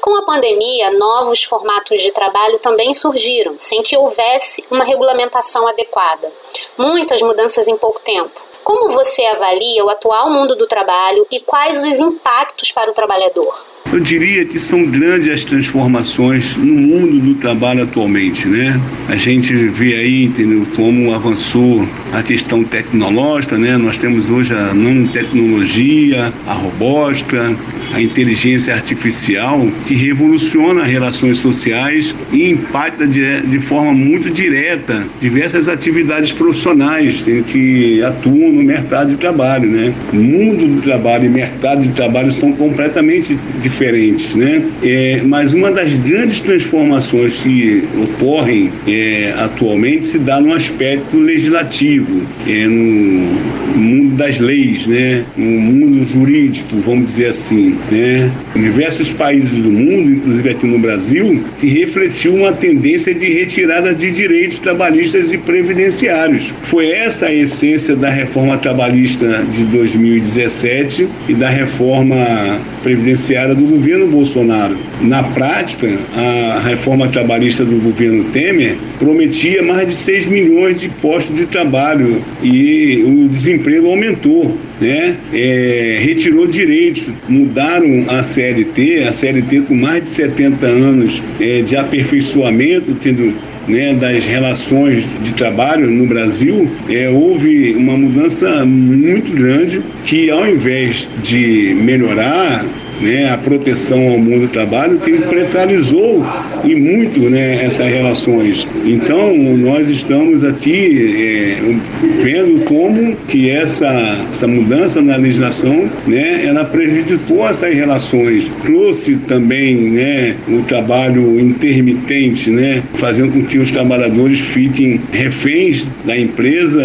Com 0.01 0.17
a 0.17 0.23
pandemia, 0.23 0.91
novos 0.91 1.45
formatos 1.45 2.01
de 2.03 2.11
trabalho 2.11 2.59
também 2.59 2.93
surgiram, 2.93 3.57
sem 3.59 3.83
que 3.83 3.97
houvesse 3.97 4.65
uma 4.71 4.85
regulamentação 4.85 5.67
adequada. 5.67 6.33
Muitas 6.77 7.23
mudanças 7.23 7.69
em 7.69 7.77
pouco 7.77 8.01
tempo. 8.01 8.41
Como 8.65 8.91
você 8.91 9.25
avalia 9.27 9.85
o 9.85 9.91
atual 9.91 10.31
mundo 10.31 10.55
do 10.55 10.67
trabalho 10.67 11.27
e 11.31 11.41
quais 11.41 11.83
os 11.83 11.99
impactos 11.99 12.71
para 12.71 12.91
o 12.91 12.95
trabalhador? 12.95 13.72
Eu 13.91 14.01
diria 14.01 14.47
que 14.47 14.59
são 14.59 14.87
grandes 14.87 15.29
as 15.29 15.45
transformações 15.45 16.57
no 16.57 16.73
mundo 16.73 17.19
do 17.19 17.35
trabalho 17.35 17.83
atualmente, 17.83 18.49
né? 18.49 18.81
A 19.09 19.17
gente 19.17 19.53
vê 19.53 19.97
aí, 19.97 20.25
entendeu, 20.25 20.67
como 20.75 21.13
avançou 21.13 21.87
a 22.11 22.23
questão 22.23 22.65
tecnológica, 22.65 23.59
né? 23.59 23.77
Nós 23.77 23.99
temos 23.99 24.31
hoje 24.31 24.55
a 24.55 24.73
nanotecnologia, 24.73 26.33
a 26.47 26.55
robótica, 26.55 27.55
a 27.93 28.01
inteligência 28.01 28.73
artificial 28.75 29.69
que 29.87 29.95
revoluciona 29.95 30.85
relações 30.85 31.37
sociais 31.37 32.15
e 32.33 32.51
impacta 32.51 33.07
de, 33.07 33.43
de 33.43 33.61
forma 33.61 33.93
muito 33.93 34.31
direta 34.31 35.07
diversas 35.21 35.69
atividades 35.69 36.33
profissionais 36.33 37.27
que 37.47 38.03
atuam 38.03 38.53
no 38.53 38.63
mercado 38.63 39.11
de 39.11 39.19
trabalho, 39.19 39.69
né? 39.69 39.93
O 40.15 40.17
mundo 40.17 40.77
do 40.77 40.81
trabalho 40.81 41.27
e 41.27 41.29
mercado 41.29 41.83
de 41.83 41.91
trabalho 41.91 42.33
são 42.33 42.55
completamente 42.55 43.39
diferentes 43.61 43.72
diferentes, 43.73 44.35
né? 44.35 44.63
É, 44.83 45.21
mas 45.25 45.53
uma 45.55 45.71
das 45.71 45.95
grandes 45.99 46.41
transformações 46.41 47.41
que 47.41 47.85
ocorrem 48.03 48.71
é, 48.87 49.35
atualmente 49.39 50.07
se 50.07 50.19
dá 50.19 50.41
no 50.41 50.53
aspecto 50.53 51.17
legislativo, 51.17 52.23
é, 52.47 52.67
no 52.67 53.79
mundo 53.79 54.17
das 54.17 54.39
leis, 54.39 54.87
né? 54.87 55.25
No 55.37 55.61
mundo 55.61 56.07
jurídico, 56.07 56.77
vamos 56.85 57.07
dizer 57.07 57.29
assim, 57.29 57.77
né? 57.91 58.31
Em 58.55 58.63
diversos 58.63 59.13
países 59.13 59.51
do 59.51 59.71
mundo, 59.71 60.13
inclusive 60.13 60.51
aqui 60.51 60.67
no 60.67 60.79
Brasil, 60.79 61.43
que 61.59 61.67
refletiu 61.69 62.35
uma 62.35 62.53
tendência 62.53 63.15
de 63.15 63.33
retirada 63.33 63.95
de 63.95 64.11
direitos 64.11 64.59
trabalhistas 64.59 65.33
e 65.33 65.39
previdenciários. 65.39 66.53
Foi 66.65 66.91
essa 66.91 67.27
a 67.27 67.35
essência 67.35 67.97
da 67.97 68.11
reforma 68.11 68.59
trabalhista 68.59 69.45
de 69.51 69.65
2017 69.65 71.09
e 71.29 71.35
da 71.35 71.49
reforma 71.49 72.61
previdenciária 72.83 73.55
do 73.63 73.77
governo 73.77 74.07
Bolsonaro. 74.09 74.77
Na 75.01 75.23
prática, 75.23 75.89
a 76.15 76.61
reforma 76.65 77.09
trabalhista 77.09 77.65
do 77.65 77.77
governo 77.77 78.25
Temer 78.33 78.77
prometia 78.99 79.63
mais 79.63 79.89
de 79.89 79.95
6 79.95 80.27
milhões 80.27 80.81
de 80.81 80.89
postos 80.89 81.35
de 81.35 81.47
trabalho 81.47 82.23
e 82.43 83.03
o 83.07 83.29
desemprego 83.29 83.89
aumentou. 83.89 84.57
Né? 84.81 85.17
É, 85.33 86.01
retirou 86.03 86.47
direitos, 86.47 87.09
mudaram 87.29 88.05
a 88.09 88.23
CLT, 88.23 89.05
a 89.05 89.13
CLT 89.13 89.61
com 89.63 89.75
mais 89.75 90.03
de 90.03 90.09
70 90.09 90.67
anos 90.67 91.23
é, 91.41 91.63
de 91.63 91.77
aperfeiçoamento, 91.77 92.95
tendo 93.01 93.33
né, 93.69 93.95
das 93.95 94.25
relações 94.25 95.05
de 95.23 95.35
trabalho 95.35 95.89
no 95.89 96.07
Brasil, 96.07 96.69
é, 96.89 97.09
houve 97.09 97.75
uma 97.75 97.97
mudança 97.97 98.65
muito 98.65 99.35
grande 99.35 99.81
que, 100.05 100.31
ao 100.31 100.49
invés 100.49 101.07
de 101.23 101.75
melhorar 101.81 102.65
né, 103.03 103.31
a 103.31 103.37
proteção 103.37 103.99
ao 104.09 104.19
mundo 104.19 104.43
do 104.43 104.49
trabalho, 104.49 104.99
que 104.99 105.13
precarializou 105.13 106.25
e 106.65 106.75
muito 106.75 107.21
né, 107.29 107.65
essas 107.65 107.87
relações. 107.87 108.67
Então, 108.85 109.37
nós 109.37 109.89
estamos 109.89 110.45
aqui 110.45 111.15
é, 111.19 112.23
vendo 112.23 112.65
como 112.65 113.17
que 113.29 113.51
essa, 113.51 114.25
essa 114.31 114.47
mudança 114.47 115.03
na 115.03 115.17
legislação, 115.17 115.91
né, 116.07 116.45
ela 116.47 116.65
prejudicou 116.65 117.49
essas 117.49 117.75
relações, 117.75 118.51
trouxe 118.65 119.17
também 119.17 119.75
né, 119.91 120.37
o 120.49 120.63
trabalho 120.63 121.41
intermitente, 121.41 122.51
né, 122.51 122.83
fazendo 122.95 123.33
com 123.33 123.43
que 123.45 123.59
os 123.59 123.71
trabalhadores 123.71 124.41
fiquem 124.41 125.01
reféns 125.13 125.89
da 126.05 126.17
empresa, 126.19 126.83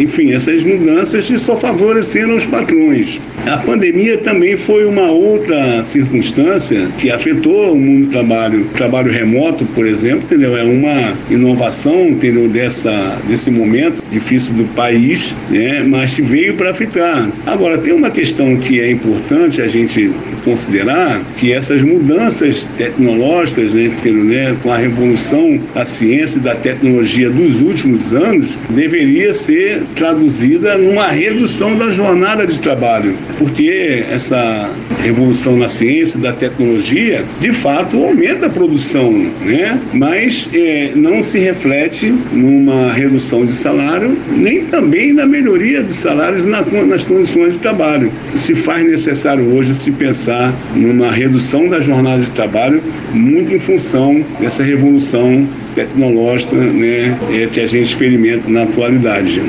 enfim, 0.00 0.32
essas 0.32 0.62
mudanças 0.62 1.26
que 1.26 1.38
só 1.38 1.56
favoreceram 1.56 2.36
os 2.36 2.46
patrões. 2.46 3.20
A 3.46 3.58
pandemia 3.58 4.18
também 4.18 4.56
foi 4.56 4.84
uma 4.84 5.08
outra 5.08 5.80
circunstância 5.84 6.88
que 6.98 7.12
afetou 7.12 7.72
o 7.72 7.76
mundo 7.76 8.06
do 8.06 8.10
trabalho. 8.10 8.62
O 8.62 8.68
trabalho 8.70 9.12
remoto, 9.12 9.64
por 9.66 9.86
exemplo, 9.86 10.24
entendeu? 10.24 10.56
é 10.56 10.64
uma 10.64 11.16
inovação 11.30 12.08
entendeu? 12.08 12.48
Dessa, 12.48 13.18
desse 13.28 13.50
momento 13.50 14.02
difícil 14.10 14.52
do 14.54 14.64
país, 14.74 15.32
né? 15.48 15.84
mas 15.86 16.16
veio 16.18 16.54
para 16.54 16.74
ficar. 16.74 17.30
Agora, 17.46 17.78
tem 17.78 17.92
uma 17.92 18.10
questão 18.10 18.56
que 18.56 18.80
é 18.80 18.90
importante 18.90 19.62
a 19.62 19.68
gente 19.68 20.10
considerar, 20.46 21.20
que 21.36 21.52
essas 21.52 21.82
mudanças 21.82 22.64
tecnológicas, 22.78 23.74
né? 23.74 23.90
Né? 24.06 24.56
com 24.62 24.72
a 24.72 24.76
revolução 24.76 25.60
da 25.74 25.84
ciência 25.84 26.38
e 26.38 26.42
da 26.42 26.54
tecnologia 26.54 27.28
dos 27.28 27.60
últimos 27.60 28.14
anos, 28.14 28.56
deveria 28.70 29.34
ser 29.34 29.82
traduzida 29.96 30.78
numa 30.78 31.08
redução 31.08 31.76
da 31.76 31.90
jornada 31.90 32.46
de 32.46 32.60
trabalho 32.60 33.16
porque 33.38 34.04
essa 34.10 34.70
revolução 35.02 35.56
na 35.56 35.68
ciência, 35.68 36.18
da 36.18 36.32
tecnologia, 36.32 37.24
de 37.38 37.52
fato 37.52 38.02
aumenta 38.02 38.46
a 38.46 38.50
produção, 38.50 39.12
né? 39.44 39.80
mas 39.92 40.48
é, 40.52 40.92
não 40.94 41.22
se 41.22 41.38
reflete 41.38 42.12
numa 42.32 42.92
redução 42.92 43.44
de 43.44 43.54
salário, 43.54 44.16
nem 44.28 44.64
também 44.64 45.12
na 45.12 45.26
melhoria 45.26 45.82
dos 45.82 45.96
salários 45.96 46.46
na, 46.46 46.62
nas 46.86 47.04
condições 47.04 47.54
de 47.54 47.58
trabalho. 47.58 48.10
Se 48.36 48.54
faz 48.54 48.84
necessário 48.84 49.44
hoje 49.54 49.74
se 49.74 49.92
pensar 49.92 50.35
numa 50.74 51.10
redução 51.10 51.68
da 51.68 51.80
jornada 51.80 52.22
de 52.22 52.30
trabalho, 52.30 52.82
muito 53.12 53.52
em 53.52 53.58
função 53.58 54.24
dessa 54.40 54.62
revolução 54.62 55.46
tecnológica 55.74 56.56
né, 56.56 57.16
que 57.52 57.60
a 57.60 57.66
gente 57.66 57.84
experimenta 57.84 58.48
na 58.48 58.62
atualidade. 58.62 59.42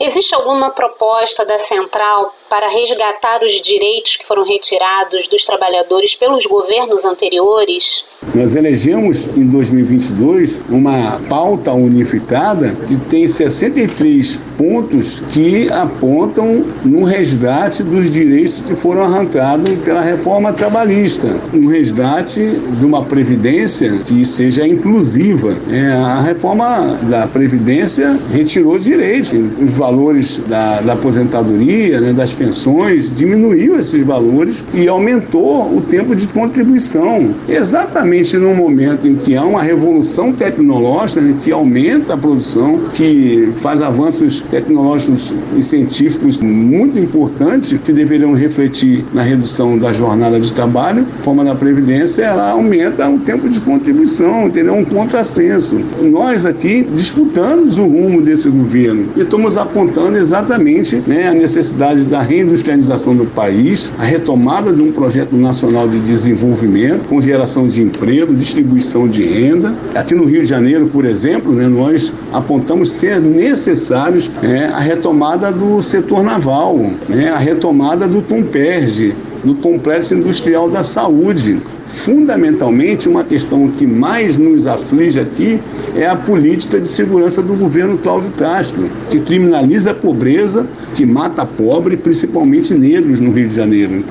Existe 0.00 0.34
alguma 0.34 0.70
proposta 0.70 1.44
da 1.44 1.58
central 1.58 2.34
para 2.48 2.68
resgatar 2.68 3.42
os 3.42 3.60
direitos 3.60 4.16
que 4.16 4.26
foram 4.26 4.44
retirados 4.44 5.26
dos 5.26 5.44
trabalhadores 5.44 6.14
pelos 6.14 6.44
governos 6.44 7.04
anteriores? 7.04 8.04
Nós 8.34 8.54
elegemos 8.54 9.28
em 9.28 9.46
2022 9.46 10.60
uma 10.68 11.20
pauta 11.28 11.72
unificada 11.72 12.76
que 12.86 12.96
tem 13.08 13.26
63 13.26 14.40
pontos 14.56 15.20
que 15.32 15.70
apontam 15.70 16.64
no 16.84 17.04
resgate 17.04 17.82
dos 17.82 18.10
direitos 18.10 18.60
que 18.60 18.74
foram 18.74 19.02
arrancados 19.04 19.78
pela 19.80 20.00
reforma 20.02 20.52
trabalhista, 20.52 21.40
um 21.52 21.66
resgate 21.68 22.40
de 22.78 22.84
uma 22.84 23.04
previdência 23.04 23.98
que 24.04 24.24
seja 24.24 24.66
inclusiva. 24.66 25.56
É, 25.70 25.92
a 25.92 26.20
reforma 26.20 26.98
da 27.02 27.26
previdência 27.26 28.18
retirou 28.30 28.78
direitos, 28.78 29.32
valores 29.72 30.40
da, 30.48 30.80
da 30.80 30.92
aposentadoria, 30.94 32.00
né, 32.00 32.12
das 32.12 32.32
pensões, 32.32 33.14
diminuiu 33.14 33.78
esses 33.78 34.02
valores 34.04 34.62
e 34.74 34.88
aumentou 34.88 35.76
o 35.76 35.80
tempo 35.80 36.14
de 36.14 36.26
contribuição. 36.28 37.30
Exatamente 37.48 38.36
no 38.36 38.54
momento 38.54 39.06
em 39.06 39.16
que 39.16 39.36
há 39.36 39.44
uma 39.44 39.62
revolução 39.62 40.32
tecnológica 40.32 41.20
né, 41.20 41.34
que 41.42 41.52
aumenta 41.52 42.14
a 42.14 42.16
produção, 42.16 42.80
que 42.92 43.52
faz 43.58 43.82
avanços 43.82 44.40
tecnológicos 44.40 45.34
e 45.56 45.62
científicos 45.62 46.38
muito 46.38 46.98
importantes 46.98 47.72
que 47.78 47.92
deveriam 47.92 48.34
refletir 48.34 49.04
na 49.12 49.22
redução 49.22 49.78
da 49.78 49.92
jornada 49.92 50.38
de 50.38 50.52
trabalho, 50.52 51.06
forma 51.22 51.44
da 51.44 51.54
Previdência, 51.54 52.24
ela 52.24 52.50
aumenta 52.50 53.08
o 53.08 53.18
tempo 53.18 53.48
de 53.48 53.60
contribuição, 53.60 54.46
entendeu? 54.46 54.74
Um 54.74 54.84
contrassenso. 54.84 55.80
Nós 56.02 56.44
aqui 56.44 56.86
disputamos 56.94 57.78
o 57.78 57.84
rumo 57.86 58.22
desse 58.22 58.48
governo 58.48 59.08
e 59.16 59.20
estamos 59.20 59.56
apontando 59.62 60.16
exatamente 60.16 60.96
né, 61.06 61.28
a 61.28 61.34
necessidade 61.34 62.04
da 62.04 62.20
reindustrialização 62.20 63.16
do 63.16 63.24
país, 63.24 63.92
a 63.98 64.04
retomada 64.04 64.72
de 64.72 64.82
um 64.82 64.92
projeto 64.92 65.34
nacional 65.36 65.88
de 65.88 65.98
desenvolvimento, 66.00 67.08
com 67.08 67.20
geração 67.20 67.66
de 67.66 67.82
emprego, 67.82 68.34
distribuição 68.34 69.08
de 69.08 69.24
renda. 69.24 69.72
Aqui 69.94 70.14
no 70.14 70.24
Rio 70.24 70.42
de 70.42 70.46
Janeiro, 70.46 70.86
por 70.88 71.04
exemplo, 71.04 71.52
né, 71.52 71.66
nós 71.66 72.12
apontamos 72.32 72.92
ser 72.92 73.20
necessários 73.20 74.30
né, 74.42 74.70
a 74.72 74.80
retomada 74.80 75.50
do 75.50 75.82
setor 75.82 76.22
naval, 76.22 76.76
né, 77.08 77.30
a 77.30 77.38
retomada 77.38 78.06
do 78.06 78.20
Tomperge, 78.20 79.14
do 79.44 79.54
complexo 79.54 80.14
industrial 80.14 80.70
da 80.70 80.84
saúde, 80.84 81.58
fundamentalmente 81.92 83.08
uma 83.08 83.22
questão 83.22 83.70
que 83.70 83.86
mais 83.86 84.38
nos 84.38 84.66
aflige 84.66 85.20
aqui 85.20 85.60
é 85.96 86.06
a 86.06 86.16
política 86.16 86.80
de 86.80 86.88
segurança 86.88 87.42
do 87.42 87.54
governo 87.54 87.98
Cláudio 87.98 88.32
Castro, 88.32 88.90
que 89.10 89.20
criminaliza 89.20 89.92
a 89.92 89.94
pobreza, 89.94 90.66
que 90.96 91.04
mata 91.04 91.44
pobre, 91.44 91.96
principalmente 91.96 92.74
negros 92.74 93.20
no 93.20 93.30
Rio 93.30 93.48
de 93.48 93.54
Janeiro. 93.54 94.04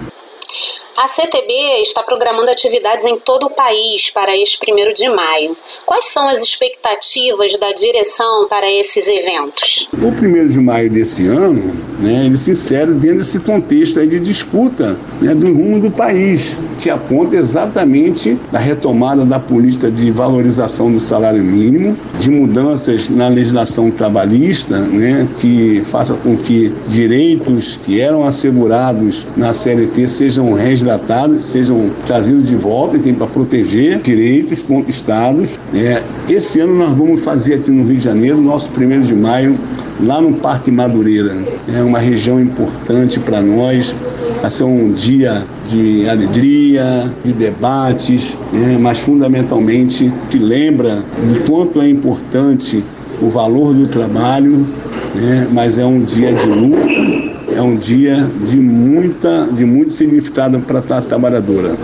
A 0.98 1.08
CTB 1.08 1.82
está 1.82 2.04
programando 2.04 2.52
atividades 2.52 3.06
em 3.06 3.17
todo 3.17 3.48
o 3.48 3.50
país 3.50 4.12
para 4.12 4.38
este 4.38 4.60
primeiro 4.60 4.94
de 4.94 5.10
maio. 5.10 5.58
Quais 5.84 6.06
são 6.06 6.28
as 6.28 6.44
expectativas 6.44 7.58
da 7.58 7.72
direção 7.72 8.48
para 8.48 8.72
esses 8.72 9.08
eventos? 9.08 9.88
O 9.94 10.12
primeiro 10.12 10.50
de 10.50 10.60
maio 10.60 10.91
desse 10.91 11.26
ano, 11.26 11.74
né, 12.02 12.26
ele 12.26 12.38
se 12.38 12.52
insere 12.52 12.94
dentro 12.94 13.20
desse 13.20 13.40
contexto 13.40 14.00
aí 14.00 14.08
de 14.08 14.20
disputa 14.20 14.96
né, 15.22 15.34
do 15.36 15.54
rumo 15.54 15.80
do 15.80 15.92
país, 15.92 16.58
que 16.80 16.90
aponta 16.90 17.36
exatamente 17.36 18.38
a 18.52 18.58
retomada 18.58 19.26
da 19.26 19.40
política 19.40 19.92
de 19.92 20.12
valorização 20.12 20.92
do 20.92 21.00
salário 21.00 21.44
mínimo, 21.44 21.96
de 22.18 22.30
mudanças 22.32 23.10
na 23.10 23.28
legislação 23.28 23.92
trabalhista, 23.92 24.80
né, 24.80 25.28
que 25.40 25.84
faça 25.86 26.14
com 26.14 26.36
que 26.36 26.72
direitos 26.88 27.80
que 27.84 28.00
eram 28.00 28.26
assegurados 28.26 29.26
na 29.38 29.54
CLT 29.54 30.08
sejam 30.08 30.54
resgatados 30.54 31.46
sejam 31.46 31.90
trazidos 32.06 32.48
de 32.48 32.56
volta, 32.56 32.98
tem 32.98 33.14
para 33.14 33.28
proteger 33.28 34.00
direitos 34.00 34.62
conquistados. 34.62 35.60
É, 35.74 36.02
esse 36.30 36.60
ano 36.60 36.76
nós 36.76 36.98
vamos 36.98 37.22
fazer 37.22 37.56
aqui 37.56 37.72
no 37.72 37.84
Rio 37.84 37.98
de 37.98 38.04
Janeiro, 38.04 38.42
nosso 38.42 38.70
primeiro 38.70 39.04
de 39.04 39.16
maio, 39.16 39.58
lá 40.02 40.22
no 40.22 40.34
Parque 40.34 40.72
Madureira. 40.72 41.36
É 41.68 41.82
uma 41.82 42.00
região 42.00 42.40
importante 42.40 43.20
para 43.20 43.42
nós. 43.42 43.96
Vai 44.42 44.50
ser 44.50 44.64
um 44.64 44.92
dia 44.92 45.44
de 45.68 46.10
alegria, 46.10 47.12
de 47.24 47.32
debates, 47.32 48.38
né? 48.52 48.78
mas 48.80 49.00
fundamentalmente 49.00 50.12
que 50.30 50.40
lembra 50.40 51.04
do 51.18 51.46
quanto 51.46 51.82
é 51.82 51.90
importante 51.90 52.84
o 53.22 53.30
valor 53.30 53.74
do 53.74 53.88
trabalho, 53.88 54.66
né? 55.14 55.48
mas 55.52 55.78
é 55.78 55.86
um 55.86 56.02
dia 56.02 56.34
de 56.34 56.48
luta 56.48 57.32
é 57.56 57.62
um 57.62 57.76
dia 57.76 58.30
de 58.50 58.58
muita, 58.58 59.48
de 59.52 59.66
muito 59.66 59.92
significado 59.92 60.60
para 60.62 60.80
a 60.80 60.82
classe 60.82 61.08
trabalhadora. 61.08 61.76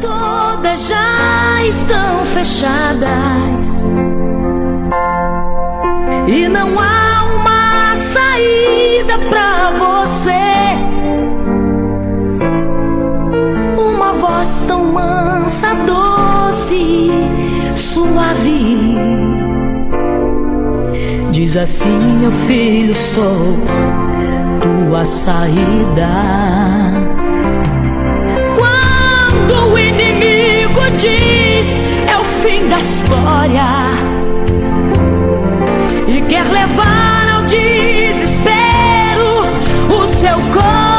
todas 0.00 0.88
já 0.88 1.62
estão 1.66 2.24
fechadas 2.26 3.84
e 6.26 6.48
não 6.48 6.78
há 6.78 7.09
saída 8.40 9.18
pra 9.28 9.70
você. 9.78 10.30
Uma 13.78 14.12
voz 14.14 14.62
tão 14.66 14.92
mansa, 14.92 15.74
doce, 15.86 17.10
suave. 17.76 18.96
Diz 21.30 21.56
assim, 21.56 22.18
meu 22.18 22.32
filho, 22.46 22.94
sou 22.94 23.56
tua 24.60 25.04
saída. 25.04 26.08
Quando 28.56 29.72
o 29.72 29.78
inimigo 29.78 30.80
diz 30.96 31.80
é 32.08 32.18
o 32.18 32.24
fim 32.24 32.68
da 32.68 32.78
história 32.78 33.70
e 36.08 36.20
quer 36.22 36.44
levar 36.44 37.19
seu 40.20 40.38
coração. 40.52 40.89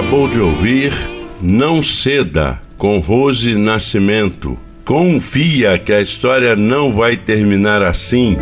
Acabou 0.00 0.26
de 0.26 0.40
ouvir 0.40 0.94
Não 1.42 1.82
Ceda 1.82 2.58
com 2.78 3.00
Rose 3.00 3.54
Nascimento. 3.54 4.56
Confia 4.82 5.78
que 5.78 5.92
a 5.92 6.00
história 6.00 6.56
não 6.56 6.90
vai 6.90 7.18
terminar 7.18 7.82
assim. 7.82 8.38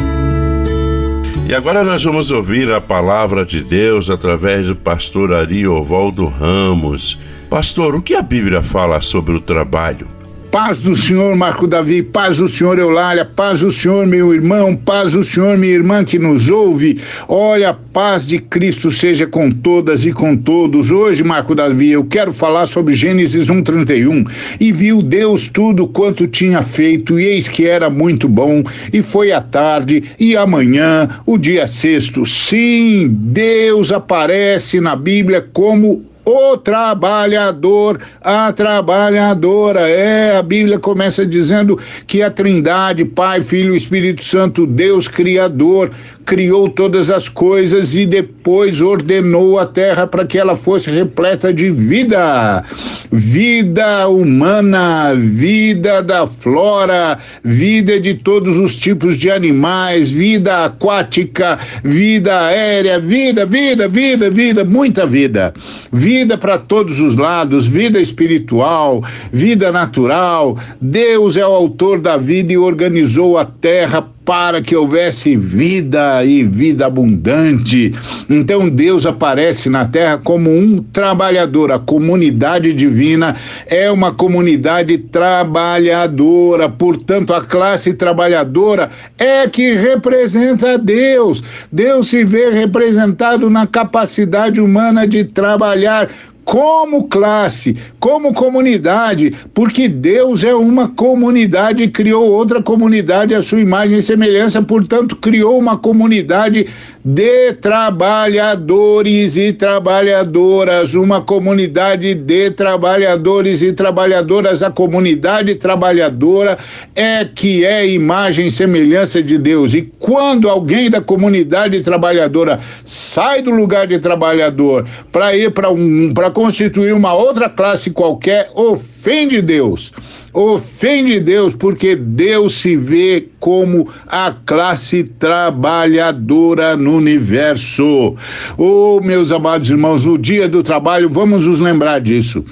E 1.49 1.53
agora 1.53 1.83
nós 1.83 2.05
vamos 2.05 2.31
ouvir 2.31 2.71
a 2.71 2.81
palavra 2.81 3.45
de 3.45 3.61
Deus 3.61 4.09
através 4.09 4.69
do 4.69 4.77
pastor 4.77 5.35
Ari 5.35 5.67
Ovaldo 5.67 6.27
Ramos. 6.27 7.19
Pastor, 7.51 7.97
o 7.97 8.03
que 8.03 8.15
a 8.15 8.23
Bíblia 8.23 8.63
fala 8.63 9.01
sobre 9.01 9.35
o 9.35 9.41
trabalho? 9.41 10.18
Paz 10.51 10.79
do 10.79 10.97
Senhor, 10.97 11.37
Marco 11.37 11.67
Davi, 11.67 12.03
paz 12.03 12.39
do 12.39 12.49
Senhor, 12.49 12.79
Eulália, 12.79 13.23
paz 13.23 13.61
do 13.61 13.71
Senhor, 13.71 14.07
meu 14.07 14.33
irmão, 14.33 14.75
paz 14.75 15.13
do 15.13 15.23
Senhor, 15.23 15.59
minha 15.59 15.75
irmã 15.75 16.03
que 16.03 16.19
nos 16.19 16.49
ouve. 16.49 16.99
Olha, 17.29 17.75
paz 17.75 18.27
de 18.27 18.39
Cristo 18.39 18.91
seja 18.91 19.27
com 19.27 19.51
todas 19.51 20.07
e 20.07 20.13
com 20.13 20.35
todos. 20.35 20.91
Hoje, 20.91 21.23
Marco 21.23 21.55
Davi, 21.55 21.91
eu 21.91 22.03
quero 22.03 22.33
falar 22.33 22.65
sobre 22.65 22.95
Gênesis 22.95 23.51
1:31. 23.51 24.27
E 24.59 24.73
viu 24.73 25.03
Deus 25.03 25.49
tudo 25.49 25.87
quanto 25.87 26.27
tinha 26.27 26.63
feito, 26.63 27.21
e 27.21 27.25
eis 27.25 27.47
que 27.47 27.67
era 27.67 27.91
muito 27.91 28.27
bom, 28.27 28.65
e 28.91 29.03
foi 29.03 29.31
a 29.31 29.43
tarde 29.43 30.03
e 30.19 30.35
amanhã, 30.35 31.11
o 31.27 31.37
dia 31.37 31.69
sexto. 31.69 32.25
Sim, 32.25 33.09
Deus 33.11 33.93
aparece 33.93 34.81
na 34.81 34.97
Bíblia 34.97 35.47
como 35.53 36.03
o 36.29 36.59
trabalhador, 36.59 38.01
a 38.21 38.53
trabalhadora. 38.53 39.89
É, 39.89 40.37
a 40.37 40.43
Bíblia 40.43 40.79
começa 40.79 41.25
dizendo 41.25 41.79
que 42.07 42.21
a 42.21 42.31
Trindade, 42.31 43.05
Pai, 43.05 43.43
Filho 43.43 43.75
Espírito 43.75 44.23
Santo, 44.23 44.67
Deus 44.67 45.09
Criador, 45.09 45.91
criou 46.29 46.69
todas 46.69 47.09
as 47.09 47.27
coisas 47.27 47.95
e 47.95 48.05
depois 48.05 48.83
ordenou 48.83 49.59
a 49.59 49.65
terra 49.65 50.07
para 50.07 50.27
que 50.27 50.37
ela 50.37 50.59
fosse 50.59 50.91
repleta 50.91 51.51
de 51.55 51.71
vida. 51.71 52.63
Vida 53.11 54.07
humana, 54.09 55.15
vida 55.15 56.03
da 56.03 56.27
flora, 56.27 57.19
vida 57.43 57.99
de 57.99 58.13
todos 58.13 58.59
os 58.59 58.77
tipos 58.77 59.17
de 59.17 59.31
animais, 59.31 60.11
vida 60.11 60.67
aquática, 60.67 61.59
vida 61.83 62.39
aérea, 62.43 63.01
vida, 63.01 63.47
vida, 63.47 63.89
vida, 63.89 64.31
vida, 64.31 64.65
muita 64.65 65.07
vida. 65.07 65.55
Vida 65.91 66.37
para 66.37 66.59
todos 66.59 67.01
os 67.01 67.17
lados, 67.17 67.67
vida 67.67 67.99
espiritual, 67.99 69.03
vida 69.33 69.73
natural. 69.73 70.59
Deus 70.79 71.39
é 71.39 71.47
o 71.47 71.55
autor 71.55 71.99
da 71.99 72.19
vida 72.19 72.53
e 72.53 72.59
organizou 72.59 73.39
a 73.39 73.47
terra 73.47 74.07
para 74.29 74.61
que 74.61 74.77
houvesse 74.77 75.39
vida 75.39 76.23
e 76.23 76.45
vida 76.45 76.85
abundante. 76.85 77.95
Então 78.29 78.69
Deus 78.69 79.07
aparece 79.07 79.71
na 79.71 79.87
terra 79.87 80.19
como 80.19 80.51
um 80.51 80.83
trabalhador. 80.83 81.73
A 81.73 81.79
comunidade 81.79 82.75
divina 82.75 83.37
é 83.67 83.91
uma 83.91 84.13
comunidade 84.13 84.99
trabalhadora, 84.99 86.69
portanto, 86.69 87.33
a 87.33 87.41
classe 87.41 87.95
trabalhadora 87.95 88.91
é 89.17 89.49
que 89.49 89.73
representa 89.73 90.77
Deus. 90.77 91.43
Deus 91.73 92.09
se 92.09 92.23
vê 92.23 92.51
representado 92.51 93.49
na 93.49 93.67
capacidade 93.67 94.61
humana 94.61 95.07
de 95.07 95.25
trabalhar 95.25 96.11
como 96.49 97.05
classe, 97.09 97.77
como 98.01 98.33
comunidade, 98.33 99.35
porque 99.53 99.87
Deus 99.87 100.43
é 100.43 100.55
uma 100.55 100.89
comunidade 100.89 101.83
e 101.83 101.89
criou 101.89 102.25
outra 102.25 102.63
comunidade 102.63 103.35
à 103.35 103.43
sua 103.43 103.61
imagem 103.61 103.99
e 103.99 104.03
semelhança, 104.03 104.63
portanto, 104.63 105.15
criou 105.17 105.59
uma 105.59 105.77
comunidade 105.77 106.67
de 107.05 107.55
trabalhadores 107.55 109.37
e 109.37 109.53
trabalhadoras, 109.53 110.95
uma 110.95 111.23
comunidade 111.23 112.15
de 112.15 112.51
trabalhadores 112.51 113.63
e 113.63 113.73
trabalhadoras. 113.73 114.63
A 114.63 114.71
comunidade 114.71 115.55
trabalhadora 115.55 116.59
é 116.95 117.25
que 117.25 117.65
é 117.65 117.89
imagem 117.89 118.49
e 118.49 118.51
semelhança 118.51 119.23
de 119.23 119.39
Deus. 119.39 119.73
E 119.73 119.91
quando 119.99 120.51
alguém 120.51 120.91
da 120.91 121.01
comunidade 121.01 121.83
trabalhadora 121.83 122.61
sai 122.85 123.41
do 123.41 123.53
lugar 123.53 123.87
de 123.87 123.99
trabalhador 123.99 124.87
para 125.11 125.35
ir 125.35 125.51
para 125.53 125.71
um, 125.71 126.13
para 126.13 126.31
constituir 126.39 126.95
uma 126.95 127.13
outra 127.15 127.51
classe 127.51 127.91
qualquer, 127.91 128.49
ofende 128.55 129.43
Deus 129.43 129.93
ofende 130.33 131.19
Deus, 131.19 131.53
porque 131.55 131.97
Deus 131.97 132.61
se 132.61 132.77
vê 132.77 133.27
como 133.41 133.89
a 134.07 134.31
classe 134.31 135.03
trabalhadora 135.03 136.77
no 136.77 136.97
universo. 136.97 138.15
Oh, 138.57 139.01
meus 139.03 139.33
amados 139.33 139.69
irmãos, 139.69 140.05
no 140.05 140.17
dia 140.17 140.49
do 140.49 140.63
trabalho, 140.63 141.09
vamos 141.09 141.45
nos 141.45 141.59
lembrar 141.59 142.01
disso. 142.01 142.45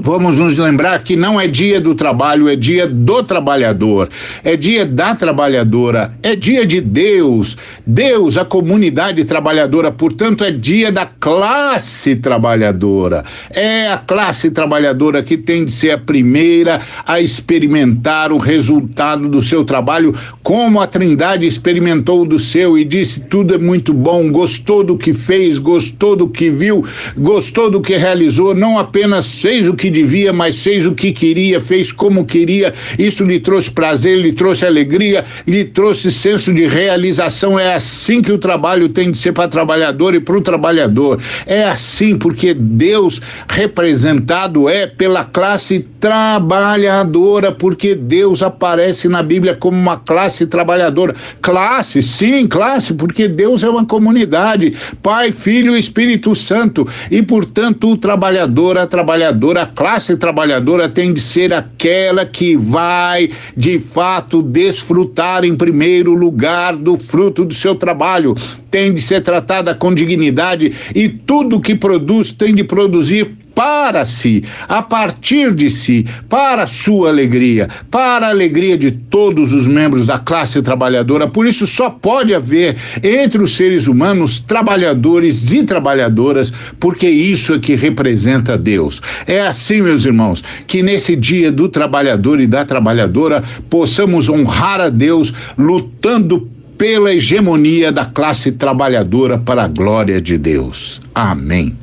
Vamos 0.00 0.36
nos 0.36 0.56
lembrar 0.56 1.02
que 1.02 1.16
não 1.16 1.40
é 1.40 1.48
dia 1.48 1.80
do 1.80 1.92
trabalho, 1.92 2.48
é 2.48 2.54
dia 2.54 2.86
do 2.86 3.20
trabalhador, 3.24 4.08
é 4.44 4.56
dia 4.56 4.86
da 4.86 5.12
trabalhadora, 5.12 6.12
é 6.22 6.36
dia 6.36 6.64
de 6.64 6.80
Deus. 6.80 7.56
Deus, 7.84 8.36
a 8.36 8.44
comunidade 8.44 9.24
trabalhadora, 9.24 9.90
portanto, 9.90 10.44
é 10.44 10.52
dia 10.52 10.92
da 10.92 11.04
classe 11.04 12.14
trabalhadora. 12.14 13.24
É 13.50 13.88
a 13.88 13.98
classe 13.98 14.52
trabalhadora 14.52 15.20
que 15.20 15.36
tem 15.36 15.64
de 15.64 15.72
ser 15.72 15.90
a 15.90 15.98
primeira 15.98 16.80
a 17.04 17.20
experimentar 17.20 18.30
o 18.30 18.38
resultado 18.38 19.28
do 19.28 19.42
seu 19.42 19.64
trabalho, 19.64 20.14
como 20.44 20.80
a 20.80 20.86
Trindade 20.86 21.44
experimentou 21.44 22.24
do 22.24 22.38
seu 22.38 22.78
e 22.78 22.84
disse: 22.84 23.22
tudo 23.22 23.52
é 23.52 23.58
muito 23.58 23.92
bom, 23.92 24.30
gostou 24.30 24.84
do 24.84 24.96
que 24.96 25.12
fez, 25.12 25.58
gostou 25.58 26.14
do 26.14 26.28
que 26.28 26.50
viu, 26.50 26.84
gostou 27.16 27.68
do 27.68 27.80
que 27.80 27.96
realizou, 27.96 28.54
não 28.54 28.78
apenas 28.78 29.28
fez 29.28 29.66
o 29.66 29.74
que 29.74 29.87
que 29.88 29.90
devia, 29.90 30.32
mas 30.32 30.62
fez 30.62 30.84
o 30.84 30.92
que 30.92 31.12
queria, 31.12 31.60
fez 31.60 31.90
como 31.90 32.24
queria. 32.24 32.72
Isso 32.98 33.24
lhe 33.24 33.40
trouxe 33.40 33.70
prazer, 33.70 34.18
lhe 34.18 34.32
trouxe 34.32 34.66
alegria, 34.66 35.24
lhe 35.46 35.64
trouxe 35.64 36.12
senso 36.12 36.52
de 36.52 36.66
realização. 36.66 37.58
É 37.58 37.74
assim 37.74 38.20
que 38.20 38.30
o 38.30 38.38
trabalho 38.38 38.88
tem 38.90 39.10
de 39.10 39.16
ser 39.16 39.32
para 39.32 39.48
trabalhador 39.48 40.14
e 40.14 40.20
para 40.20 40.36
o 40.36 40.42
trabalhador. 40.42 41.20
É 41.46 41.64
assim 41.64 42.16
porque 42.16 42.52
Deus 42.52 43.20
representado 43.48 44.68
é 44.68 44.86
pela 44.86 45.24
classe 45.24 45.86
trabalhadora, 45.98 47.50
porque 47.50 47.94
Deus 47.94 48.42
aparece 48.42 49.08
na 49.08 49.22
Bíblia 49.22 49.56
como 49.56 49.76
uma 49.76 49.96
classe 49.96 50.46
trabalhadora. 50.46 51.14
Classe, 51.40 52.02
sim, 52.02 52.46
classe, 52.46 52.92
porque 52.92 53.26
Deus 53.26 53.62
é 53.62 53.70
uma 53.70 53.86
comunidade, 53.86 54.76
Pai, 55.02 55.32
Filho 55.32 55.74
e 55.74 55.80
Espírito 55.80 56.34
Santo. 56.34 56.86
E, 57.10 57.22
portanto, 57.22 57.88
o 57.88 57.96
trabalhador, 57.96 58.76
a 58.76 58.86
trabalhadora, 58.86 59.66
classe 59.78 60.16
trabalhadora 60.16 60.88
tem 60.88 61.12
de 61.12 61.20
ser 61.20 61.54
aquela 61.54 62.26
que 62.26 62.56
vai, 62.56 63.30
de 63.56 63.78
fato, 63.78 64.42
desfrutar 64.42 65.44
em 65.44 65.56
primeiro 65.56 66.14
lugar 66.14 66.74
do 66.74 66.96
fruto 66.98 67.44
do 67.44 67.54
seu 67.54 67.76
trabalho, 67.76 68.34
tem 68.70 68.92
de 68.92 69.00
ser 69.00 69.22
tratada 69.22 69.74
com 69.74 69.94
dignidade 69.94 70.72
e 70.94 71.08
tudo 71.08 71.60
que 71.60 71.74
produz 71.74 72.32
tem 72.32 72.54
de 72.54 72.64
produzir 72.64 73.36
para 73.58 74.06
si, 74.06 74.44
a 74.68 74.80
partir 74.80 75.52
de 75.52 75.68
si, 75.68 76.06
para 76.28 76.68
sua 76.68 77.08
alegria, 77.08 77.68
para 77.90 78.28
a 78.28 78.30
alegria 78.30 78.78
de 78.78 78.92
todos 78.92 79.52
os 79.52 79.66
membros 79.66 80.06
da 80.06 80.16
classe 80.16 80.62
trabalhadora. 80.62 81.26
Por 81.26 81.44
isso, 81.44 81.66
só 81.66 81.90
pode 81.90 82.32
haver 82.32 82.76
entre 83.02 83.42
os 83.42 83.56
seres 83.56 83.88
humanos 83.88 84.38
trabalhadores 84.38 85.52
e 85.52 85.64
trabalhadoras, 85.64 86.52
porque 86.78 87.08
isso 87.08 87.52
é 87.52 87.58
que 87.58 87.74
representa 87.74 88.56
Deus. 88.56 89.02
É 89.26 89.40
assim, 89.40 89.82
meus 89.82 90.04
irmãos, 90.04 90.44
que 90.68 90.80
nesse 90.80 91.16
dia 91.16 91.50
do 91.50 91.68
trabalhador 91.68 92.40
e 92.40 92.46
da 92.46 92.64
trabalhadora 92.64 93.42
possamos 93.68 94.28
honrar 94.28 94.80
a 94.80 94.88
Deus 94.88 95.34
lutando 95.58 96.48
pela 96.78 97.12
hegemonia 97.12 97.90
da 97.90 98.06
classe 98.06 98.52
trabalhadora 98.52 99.36
para 99.36 99.64
a 99.64 99.68
glória 99.68 100.20
de 100.20 100.38
Deus. 100.38 101.02
Amém. 101.12 101.76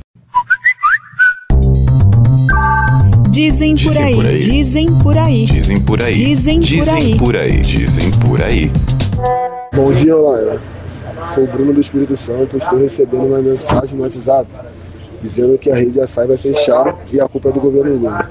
Dizem 3.30 3.76
por 3.76 3.98
aí, 3.98 4.40
dizem 4.40 5.00
por 5.00 5.18
aí, 5.18 5.46
dizem 5.46 5.80
por 5.82 6.02
aí, 6.02 6.14
dizem 6.14 6.62
por 6.62 6.90
aí, 6.90 7.02
dizem 7.02 7.18
por 7.18 7.36
aí, 7.36 7.60
dizem 7.60 8.12
por 8.12 8.42
aí. 8.42 8.72
Bom 9.76 9.92
dia, 9.92 10.16
Laila. 10.16 10.62
Sou 11.26 11.44
o 11.44 11.48
Bruno 11.48 11.74
do 11.74 11.82
Espírito 11.82 12.16
Santo. 12.16 12.56
Estou 12.56 12.80
recebendo 12.80 13.26
uma 13.26 13.42
mensagem 13.42 13.98
no 13.98 14.04
WhatsApp 14.04 14.50
dizendo 15.20 15.58
que 15.58 15.70
a 15.70 15.76
rede 15.76 16.00
Açaí 16.00 16.28
vai 16.28 16.38
fechar 16.38 16.98
e 17.12 17.20
a 17.20 17.28
culpa 17.28 17.50
é 17.50 17.52
do 17.52 17.60
governo 17.60 17.96
Lula. 17.96 18.30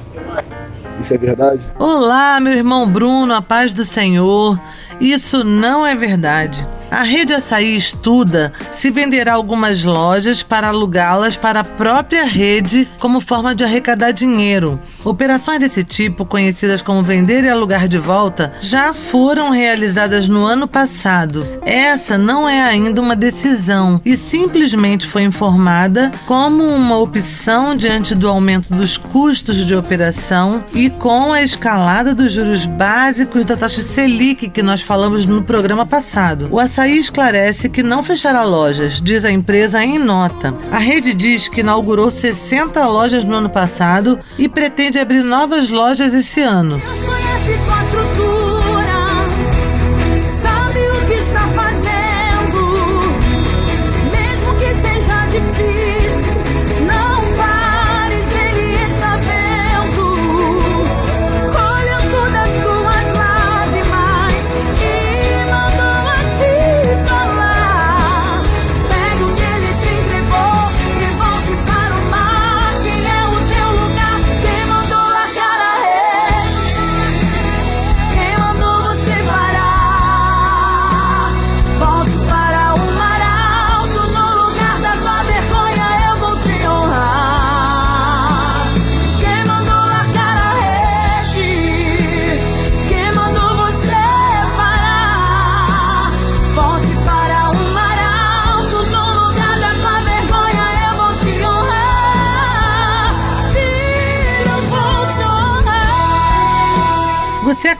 Isso 0.98 1.12
é 1.12 1.18
verdade? 1.18 1.60
Olá, 1.78 2.40
meu 2.40 2.54
irmão 2.54 2.88
Bruno, 2.88 3.34
a 3.34 3.42
paz 3.42 3.74
do 3.74 3.84
Senhor. 3.84 4.58
Isso 5.00 5.44
não 5.44 5.86
é 5.86 5.94
verdade. 5.94 6.66
A 6.90 7.02
rede 7.02 7.34
Açaí 7.34 7.76
estuda 7.76 8.52
se 8.72 8.90
venderá 8.90 9.34
algumas 9.34 9.82
lojas 9.82 10.42
para 10.42 10.68
alugá-las 10.68 11.36
para 11.36 11.60
a 11.60 11.64
própria 11.64 12.24
rede 12.24 12.88
como 13.00 13.20
forma 13.20 13.54
de 13.54 13.64
arrecadar 13.64 14.12
dinheiro. 14.12 14.80
Operações 15.04 15.60
desse 15.60 15.82
tipo, 15.82 16.24
conhecidas 16.24 16.82
como 16.82 17.02
vender 17.02 17.44
e 17.44 17.48
alugar 17.48 17.88
de 17.88 17.98
volta, 17.98 18.52
já 18.60 18.94
foram 18.94 19.50
realizadas 19.50 20.28
no 20.28 20.46
ano 20.46 20.68
passado. 20.68 21.46
Essa 21.62 22.16
não 22.16 22.48
é 22.48 22.62
ainda 22.62 23.00
uma 23.00 23.16
decisão 23.16 24.00
e 24.04 24.16
simplesmente 24.16 25.06
foi 25.06 25.22
informada 25.22 26.10
como 26.26 26.64
uma 26.64 26.98
opção 26.98 27.76
diante 27.76 28.14
do 28.14 28.28
aumento 28.28 28.72
dos 28.72 28.96
custos 28.96 29.66
de 29.66 29.74
operação 29.74 30.64
e 30.72 30.88
com 30.88 31.32
a 31.32 31.42
escalada 31.42 32.14
dos 32.14 32.32
juros 32.32 32.64
básicos 32.64 33.44
da 33.44 33.56
taxa 33.56 33.82
Selic 33.82 34.48
que 34.48 34.62
nós 34.62 34.80
falamos 34.80 35.26
no 35.26 35.42
programa 35.42 35.84
passado. 35.84 36.48
O 36.50 36.58
Açaí 36.74 36.98
esclarece 36.98 37.68
que 37.68 37.84
não 37.84 38.02
fechará 38.02 38.42
lojas, 38.42 39.00
diz 39.00 39.24
a 39.24 39.30
empresa 39.30 39.84
em 39.84 39.96
nota. 39.96 40.52
A 40.72 40.78
rede 40.78 41.14
diz 41.14 41.46
que 41.46 41.60
inaugurou 41.60 42.10
60 42.10 42.84
lojas 42.88 43.22
no 43.22 43.36
ano 43.36 43.48
passado 43.48 44.18
e 44.36 44.48
pretende 44.48 44.98
abrir 44.98 45.22
novas 45.22 45.68
lojas 45.68 46.12
esse 46.12 46.40
ano. 46.40 46.82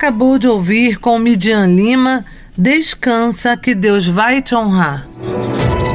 Acabou 0.05 0.39
de 0.39 0.47
ouvir 0.47 0.99
com 0.99 1.19
Midian 1.19 1.67
Lima, 1.67 2.27
Descansa 2.57 3.57
que 3.57 3.75
Deus 3.75 4.07
vai 4.07 4.43
te 4.43 4.55
honrar. 4.55 5.07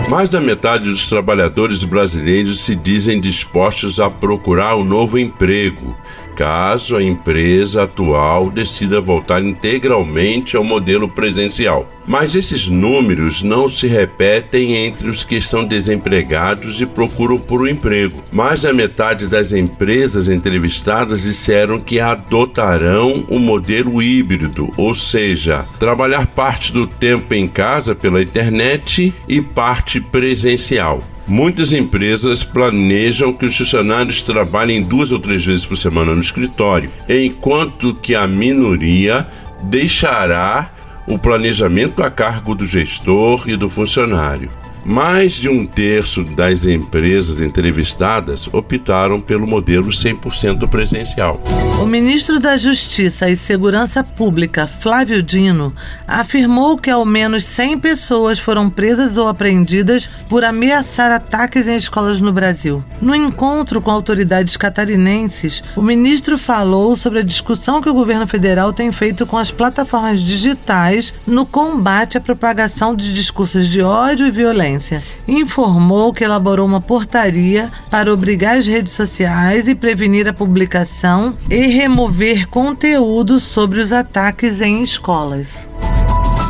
Mais 0.09 0.31
da 0.31 0.41
metade 0.41 0.85
dos 0.85 1.07
trabalhadores 1.07 1.83
brasileiros 1.83 2.61
se 2.61 2.75
dizem 2.75 3.21
dispostos 3.21 3.99
a 3.99 4.09
procurar 4.09 4.75
um 4.75 4.83
novo 4.83 5.19
emprego 5.19 5.95
caso 6.35 6.95
a 6.95 7.03
empresa 7.03 7.83
atual 7.83 8.49
decida 8.49 8.99
voltar 8.99 9.43
integralmente 9.43 10.55
ao 10.55 10.63
modelo 10.63 11.07
presencial. 11.07 11.85
Mas 12.09 12.33
esses 12.33 12.67
números 12.67 13.43
não 13.43 13.69
se 13.69 13.85
repetem 13.85 14.75
entre 14.75 15.07
os 15.07 15.23
que 15.23 15.35
estão 15.35 15.63
desempregados 15.63 16.81
e 16.81 16.85
procuram 16.87 17.37
por 17.37 17.61
um 17.61 17.67
emprego. 17.67 18.23
Mais 18.31 18.63
da 18.63 18.73
metade 18.73 19.27
das 19.27 19.53
empresas 19.53 20.27
entrevistadas 20.27 21.21
disseram 21.21 21.79
que 21.79 21.99
adotarão 21.99 23.23
o 23.27 23.35
um 23.35 23.39
modelo 23.39 24.01
híbrido, 24.01 24.73
ou 24.75 24.95
seja, 24.95 25.63
trabalhar 25.77 26.25
parte 26.25 26.73
do 26.73 26.87
tempo 26.87 27.31
em 27.35 27.47
casa 27.47 27.93
pela 27.93 28.23
internet 28.23 29.13
e 29.27 29.39
parte 29.39 30.01
presencial. 30.01 31.03
Muitas 31.27 31.71
empresas 31.71 32.43
planejam 32.43 33.31
que 33.31 33.45
os 33.45 33.55
funcionários 33.55 34.23
trabalhem 34.23 34.81
duas 34.81 35.11
ou 35.11 35.19
três 35.19 35.45
vezes 35.45 35.63
por 35.63 35.77
semana 35.77 36.15
no 36.15 36.21
escritório, 36.21 36.89
enquanto 37.07 37.93
que 37.93 38.15
a 38.15 38.25
minoria 38.25 39.27
deixará 39.61 40.78
o 41.09 41.17
planejamento 41.17 42.03
a 42.03 42.11
cargo 42.11 42.53
do 42.53 42.65
gestor 42.65 43.49
e 43.49 43.57
do 43.57 43.69
funcionário. 43.69 44.51
Mais 44.89 45.33
de 45.33 45.47
um 45.47 45.67
terço 45.67 46.23
das 46.23 46.65
empresas 46.65 47.39
entrevistadas 47.39 48.51
optaram 48.51 49.21
pelo 49.21 49.45
modelo 49.45 49.89
100% 49.89 50.67
presencial. 50.67 51.39
O 51.79 51.85
ministro 51.85 52.39
da 52.39 52.57
Justiça 52.57 53.29
e 53.29 53.35
Segurança 53.35 54.03
Pública, 54.03 54.65
Flávio 54.65 55.21
Dino, 55.21 55.75
afirmou 56.07 56.75
que 56.75 56.89
ao 56.89 57.05
menos 57.05 57.45
100 57.45 57.77
pessoas 57.77 58.39
foram 58.39 58.67
presas 58.67 59.15
ou 59.15 59.27
apreendidas 59.27 60.09
por 60.27 60.43
ameaçar 60.43 61.11
ataques 61.11 61.67
em 61.67 61.75
escolas 61.75 62.19
no 62.19 62.33
Brasil. 62.33 62.83
No 62.99 63.13
encontro 63.13 63.81
com 63.81 63.91
autoridades 63.91 64.57
catarinenses, 64.57 65.61
o 65.75 65.83
ministro 65.83 66.35
falou 66.35 66.95
sobre 66.95 67.19
a 67.19 67.23
discussão 67.23 67.79
que 67.79 67.91
o 67.91 67.93
governo 67.93 68.25
federal 68.25 68.73
tem 68.73 68.91
feito 68.91 69.27
com 69.27 69.37
as 69.37 69.51
plataformas 69.51 70.19
digitais 70.19 71.13
no 71.27 71.45
combate 71.45 72.17
à 72.17 72.21
propagação 72.21 72.95
de 72.95 73.13
discursos 73.13 73.69
de 73.69 73.83
ódio 73.83 74.25
e 74.25 74.31
violência 74.31 74.78
informou 75.27 76.13
que 76.13 76.23
elaborou 76.23 76.65
uma 76.65 76.81
portaria 76.81 77.71
para 77.89 78.13
obrigar 78.13 78.57
as 78.57 78.67
redes 78.67 78.93
sociais 78.93 79.67
e 79.67 79.75
prevenir 79.75 80.27
a 80.27 80.33
publicação 80.33 81.37
e 81.49 81.67
remover 81.67 82.47
conteúdo 82.47 83.39
sobre 83.39 83.79
os 83.79 83.91
ataques 83.91 84.61
em 84.61 84.83
escolas. 84.83 85.67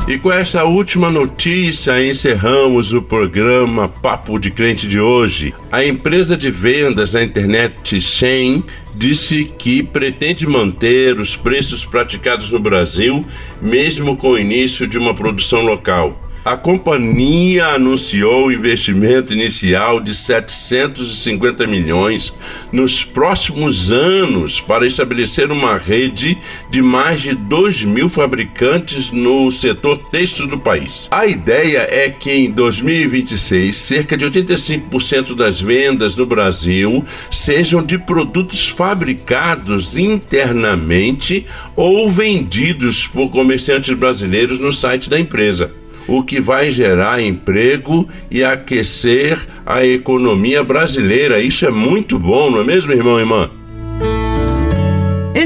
E 0.10 0.18
com 0.18 0.32
essa 0.32 0.63
última 0.63 1.12
notícia 1.12 2.04
encerramos 2.04 2.94
o 2.94 3.00
programa 3.00 3.88
Papo 3.88 4.39
de 4.39 4.50
Crente 4.50 4.88
de 4.88 5.00
hoje. 5.00 5.54
A 5.72 5.86
empresa 5.86 6.36
de 6.36 6.50
vendas 6.50 7.13
na 7.13 7.22
internet 7.22 8.02
Shein 8.02 8.63
disse 8.96 9.46
que 9.56 9.84
pretende 9.84 10.48
manter 10.48 11.20
os 11.20 11.36
preços 11.36 11.86
praticados 11.86 12.50
no 12.50 12.58
Brasil, 12.58 13.24
mesmo 13.62 14.18
com 14.18 14.32
o 14.32 14.39
início 14.39 14.88
de 14.88 14.98
uma 14.98 15.13
produção 15.13 15.62
local. 15.62 16.29
A 16.43 16.56
companhia 16.56 17.67
anunciou 17.67 18.49
investimento 18.49 19.34
inicial 19.34 19.99
de 19.99 20.15
750 20.15 21.67
milhões 21.67 22.34
nos 22.71 23.04
próximos 23.04 23.91
anos 23.91 24.62
para 24.62 24.88
estabelecer 24.88 25.52
uma 25.52 25.75
rede 25.78 26.38
de 26.71 26.82
mais 26.82 27.21
de 27.21 27.36
2 27.36 27.84
mil 27.84 28.08
fabricantes 28.08 29.12
no 29.12 29.52
setor 29.52 29.97
têxtil 30.10 30.47
do 30.47 30.58
país. 30.58 31.10
A 31.12 31.28
ideia 31.28 31.86
é 31.89 32.10
que 32.10 32.32
em 32.32 32.49
2026, 32.49 33.75
cerca 33.75 34.15
de 34.15 34.25
85% 34.25 35.36
das 35.36 35.60
vendas 35.60 36.15
no 36.15 36.25
Brasil 36.25 37.04
sejam 37.30 37.84
de 37.84 37.97
produtos 37.97 38.69
fabricados 38.69 39.97
internamente 39.97 41.45
ou 41.75 42.10
vendidos 42.10 43.06
por 43.08 43.30
comerciantes 43.30 43.93
brasileiros 43.97 44.58
no 44.58 44.71
site 44.71 45.10
da 45.10 45.19
empresa 45.19 45.79
o 46.10 46.24
que 46.24 46.41
vai 46.41 46.72
gerar 46.72 47.22
emprego 47.22 48.08
e 48.32 48.43
aquecer 48.43 49.39
a 49.65 49.86
economia 49.86 50.63
brasileira. 50.63 51.39
Isso 51.39 51.65
é 51.65 51.72
muito 51.72 52.17
bom, 52.17 52.50
não 52.50 52.62
é 52.62 52.63
mesmo, 52.63 52.91
irmão 52.91 53.17
e 53.17 53.22
irmã? 53.22 53.59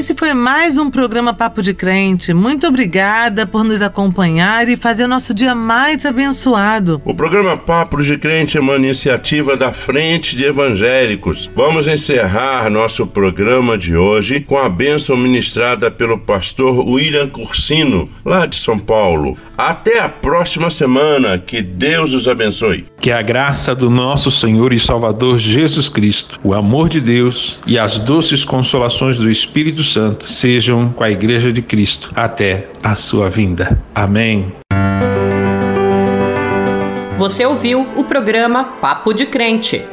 Esse 0.04 0.14
foi 0.14 0.34
mais 0.34 0.76
um 0.76 0.90
programa 0.90 1.32
Papo 1.32 1.62
de 1.62 1.72
Crente. 1.72 2.34
Muito 2.34 2.66
obrigada 2.66 3.46
por 3.46 3.64
nos 3.64 3.80
acompanhar 3.80 4.68
e 4.68 4.76
fazer 4.76 5.06
nosso 5.06 5.32
dia 5.32 5.54
mais 5.54 6.04
abençoado. 6.04 7.00
O 7.06 7.14
programa 7.14 7.56
Papo 7.56 8.02
de 8.02 8.18
Crente 8.18 8.58
é 8.58 8.60
uma 8.60 8.76
iniciativa 8.76 9.56
da 9.56 9.72
Frente 9.72 10.36
de 10.36 10.44
Evangélicos. 10.44 11.50
Vamos 11.56 11.88
encerrar 11.88 12.68
nosso 12.68 13.06
programa 13.06 13.78
de 13.78 13.96
hoje 13.96 14.40
com 14.40 14.58
a 14.58 14.68
bênção 14.68 15.16
ministrada 15.16 15.90
pelo 15.90 16.18
pastor 16.18 16.86
William 16.86 17.30
Cursino, 17.30 18.06
lá 18.26 18.44
de 18.44 18.56
São 18.56 18.78
Paulo. 18.78 19.38
Até 19.56 20.00
a 20.00 20.08
próxima 20.10 20.68
semana. 20.68 21.38
Que 21.38 21.62
Deus 21.62 22.12
os 22.12 22.28
abençoe. 22.28 22.84
Que 23.00 23.10
a 23.10 23.22
graça 23.22 23.74
do 23.74 23.88
nosso 23.88 24.30
Senhor 24.30 24.74
e 24.74 24.78
Salvador 24.80 25.38
Jesus 25.38 25.88
Cristo, 25.88 26.38
o 26.44 26.52
amor 26.52 26.90
de 26.90 27.00
Deus 27.00 27.58
e 27.66 27.78
as 27.78 27.98
doces 27.98 28.44
consolações 28.44 29.16
do 29.16 29.30
Espírito 29.30 29.82
Santo 29.94 30.28
sejam 30.28 30.88
com 30.90 31.04
a 31.04 31.10
Igreja 31.10 31.52
de 31.52 31.62
Cristo 31.62 32.10
até 32.16 32.66
a 32.82 32.96
sua 32.96 33.30
vinda. 33.30 33.80
Amém. 33.94 34.52
Você 37.16 37.46
ouviu 37.46 37.86
o 37.94 38.02
programa 38.02 38.64
Papo 38.80 39.12
de 39.12 39.24
Crente. 39.24 39.84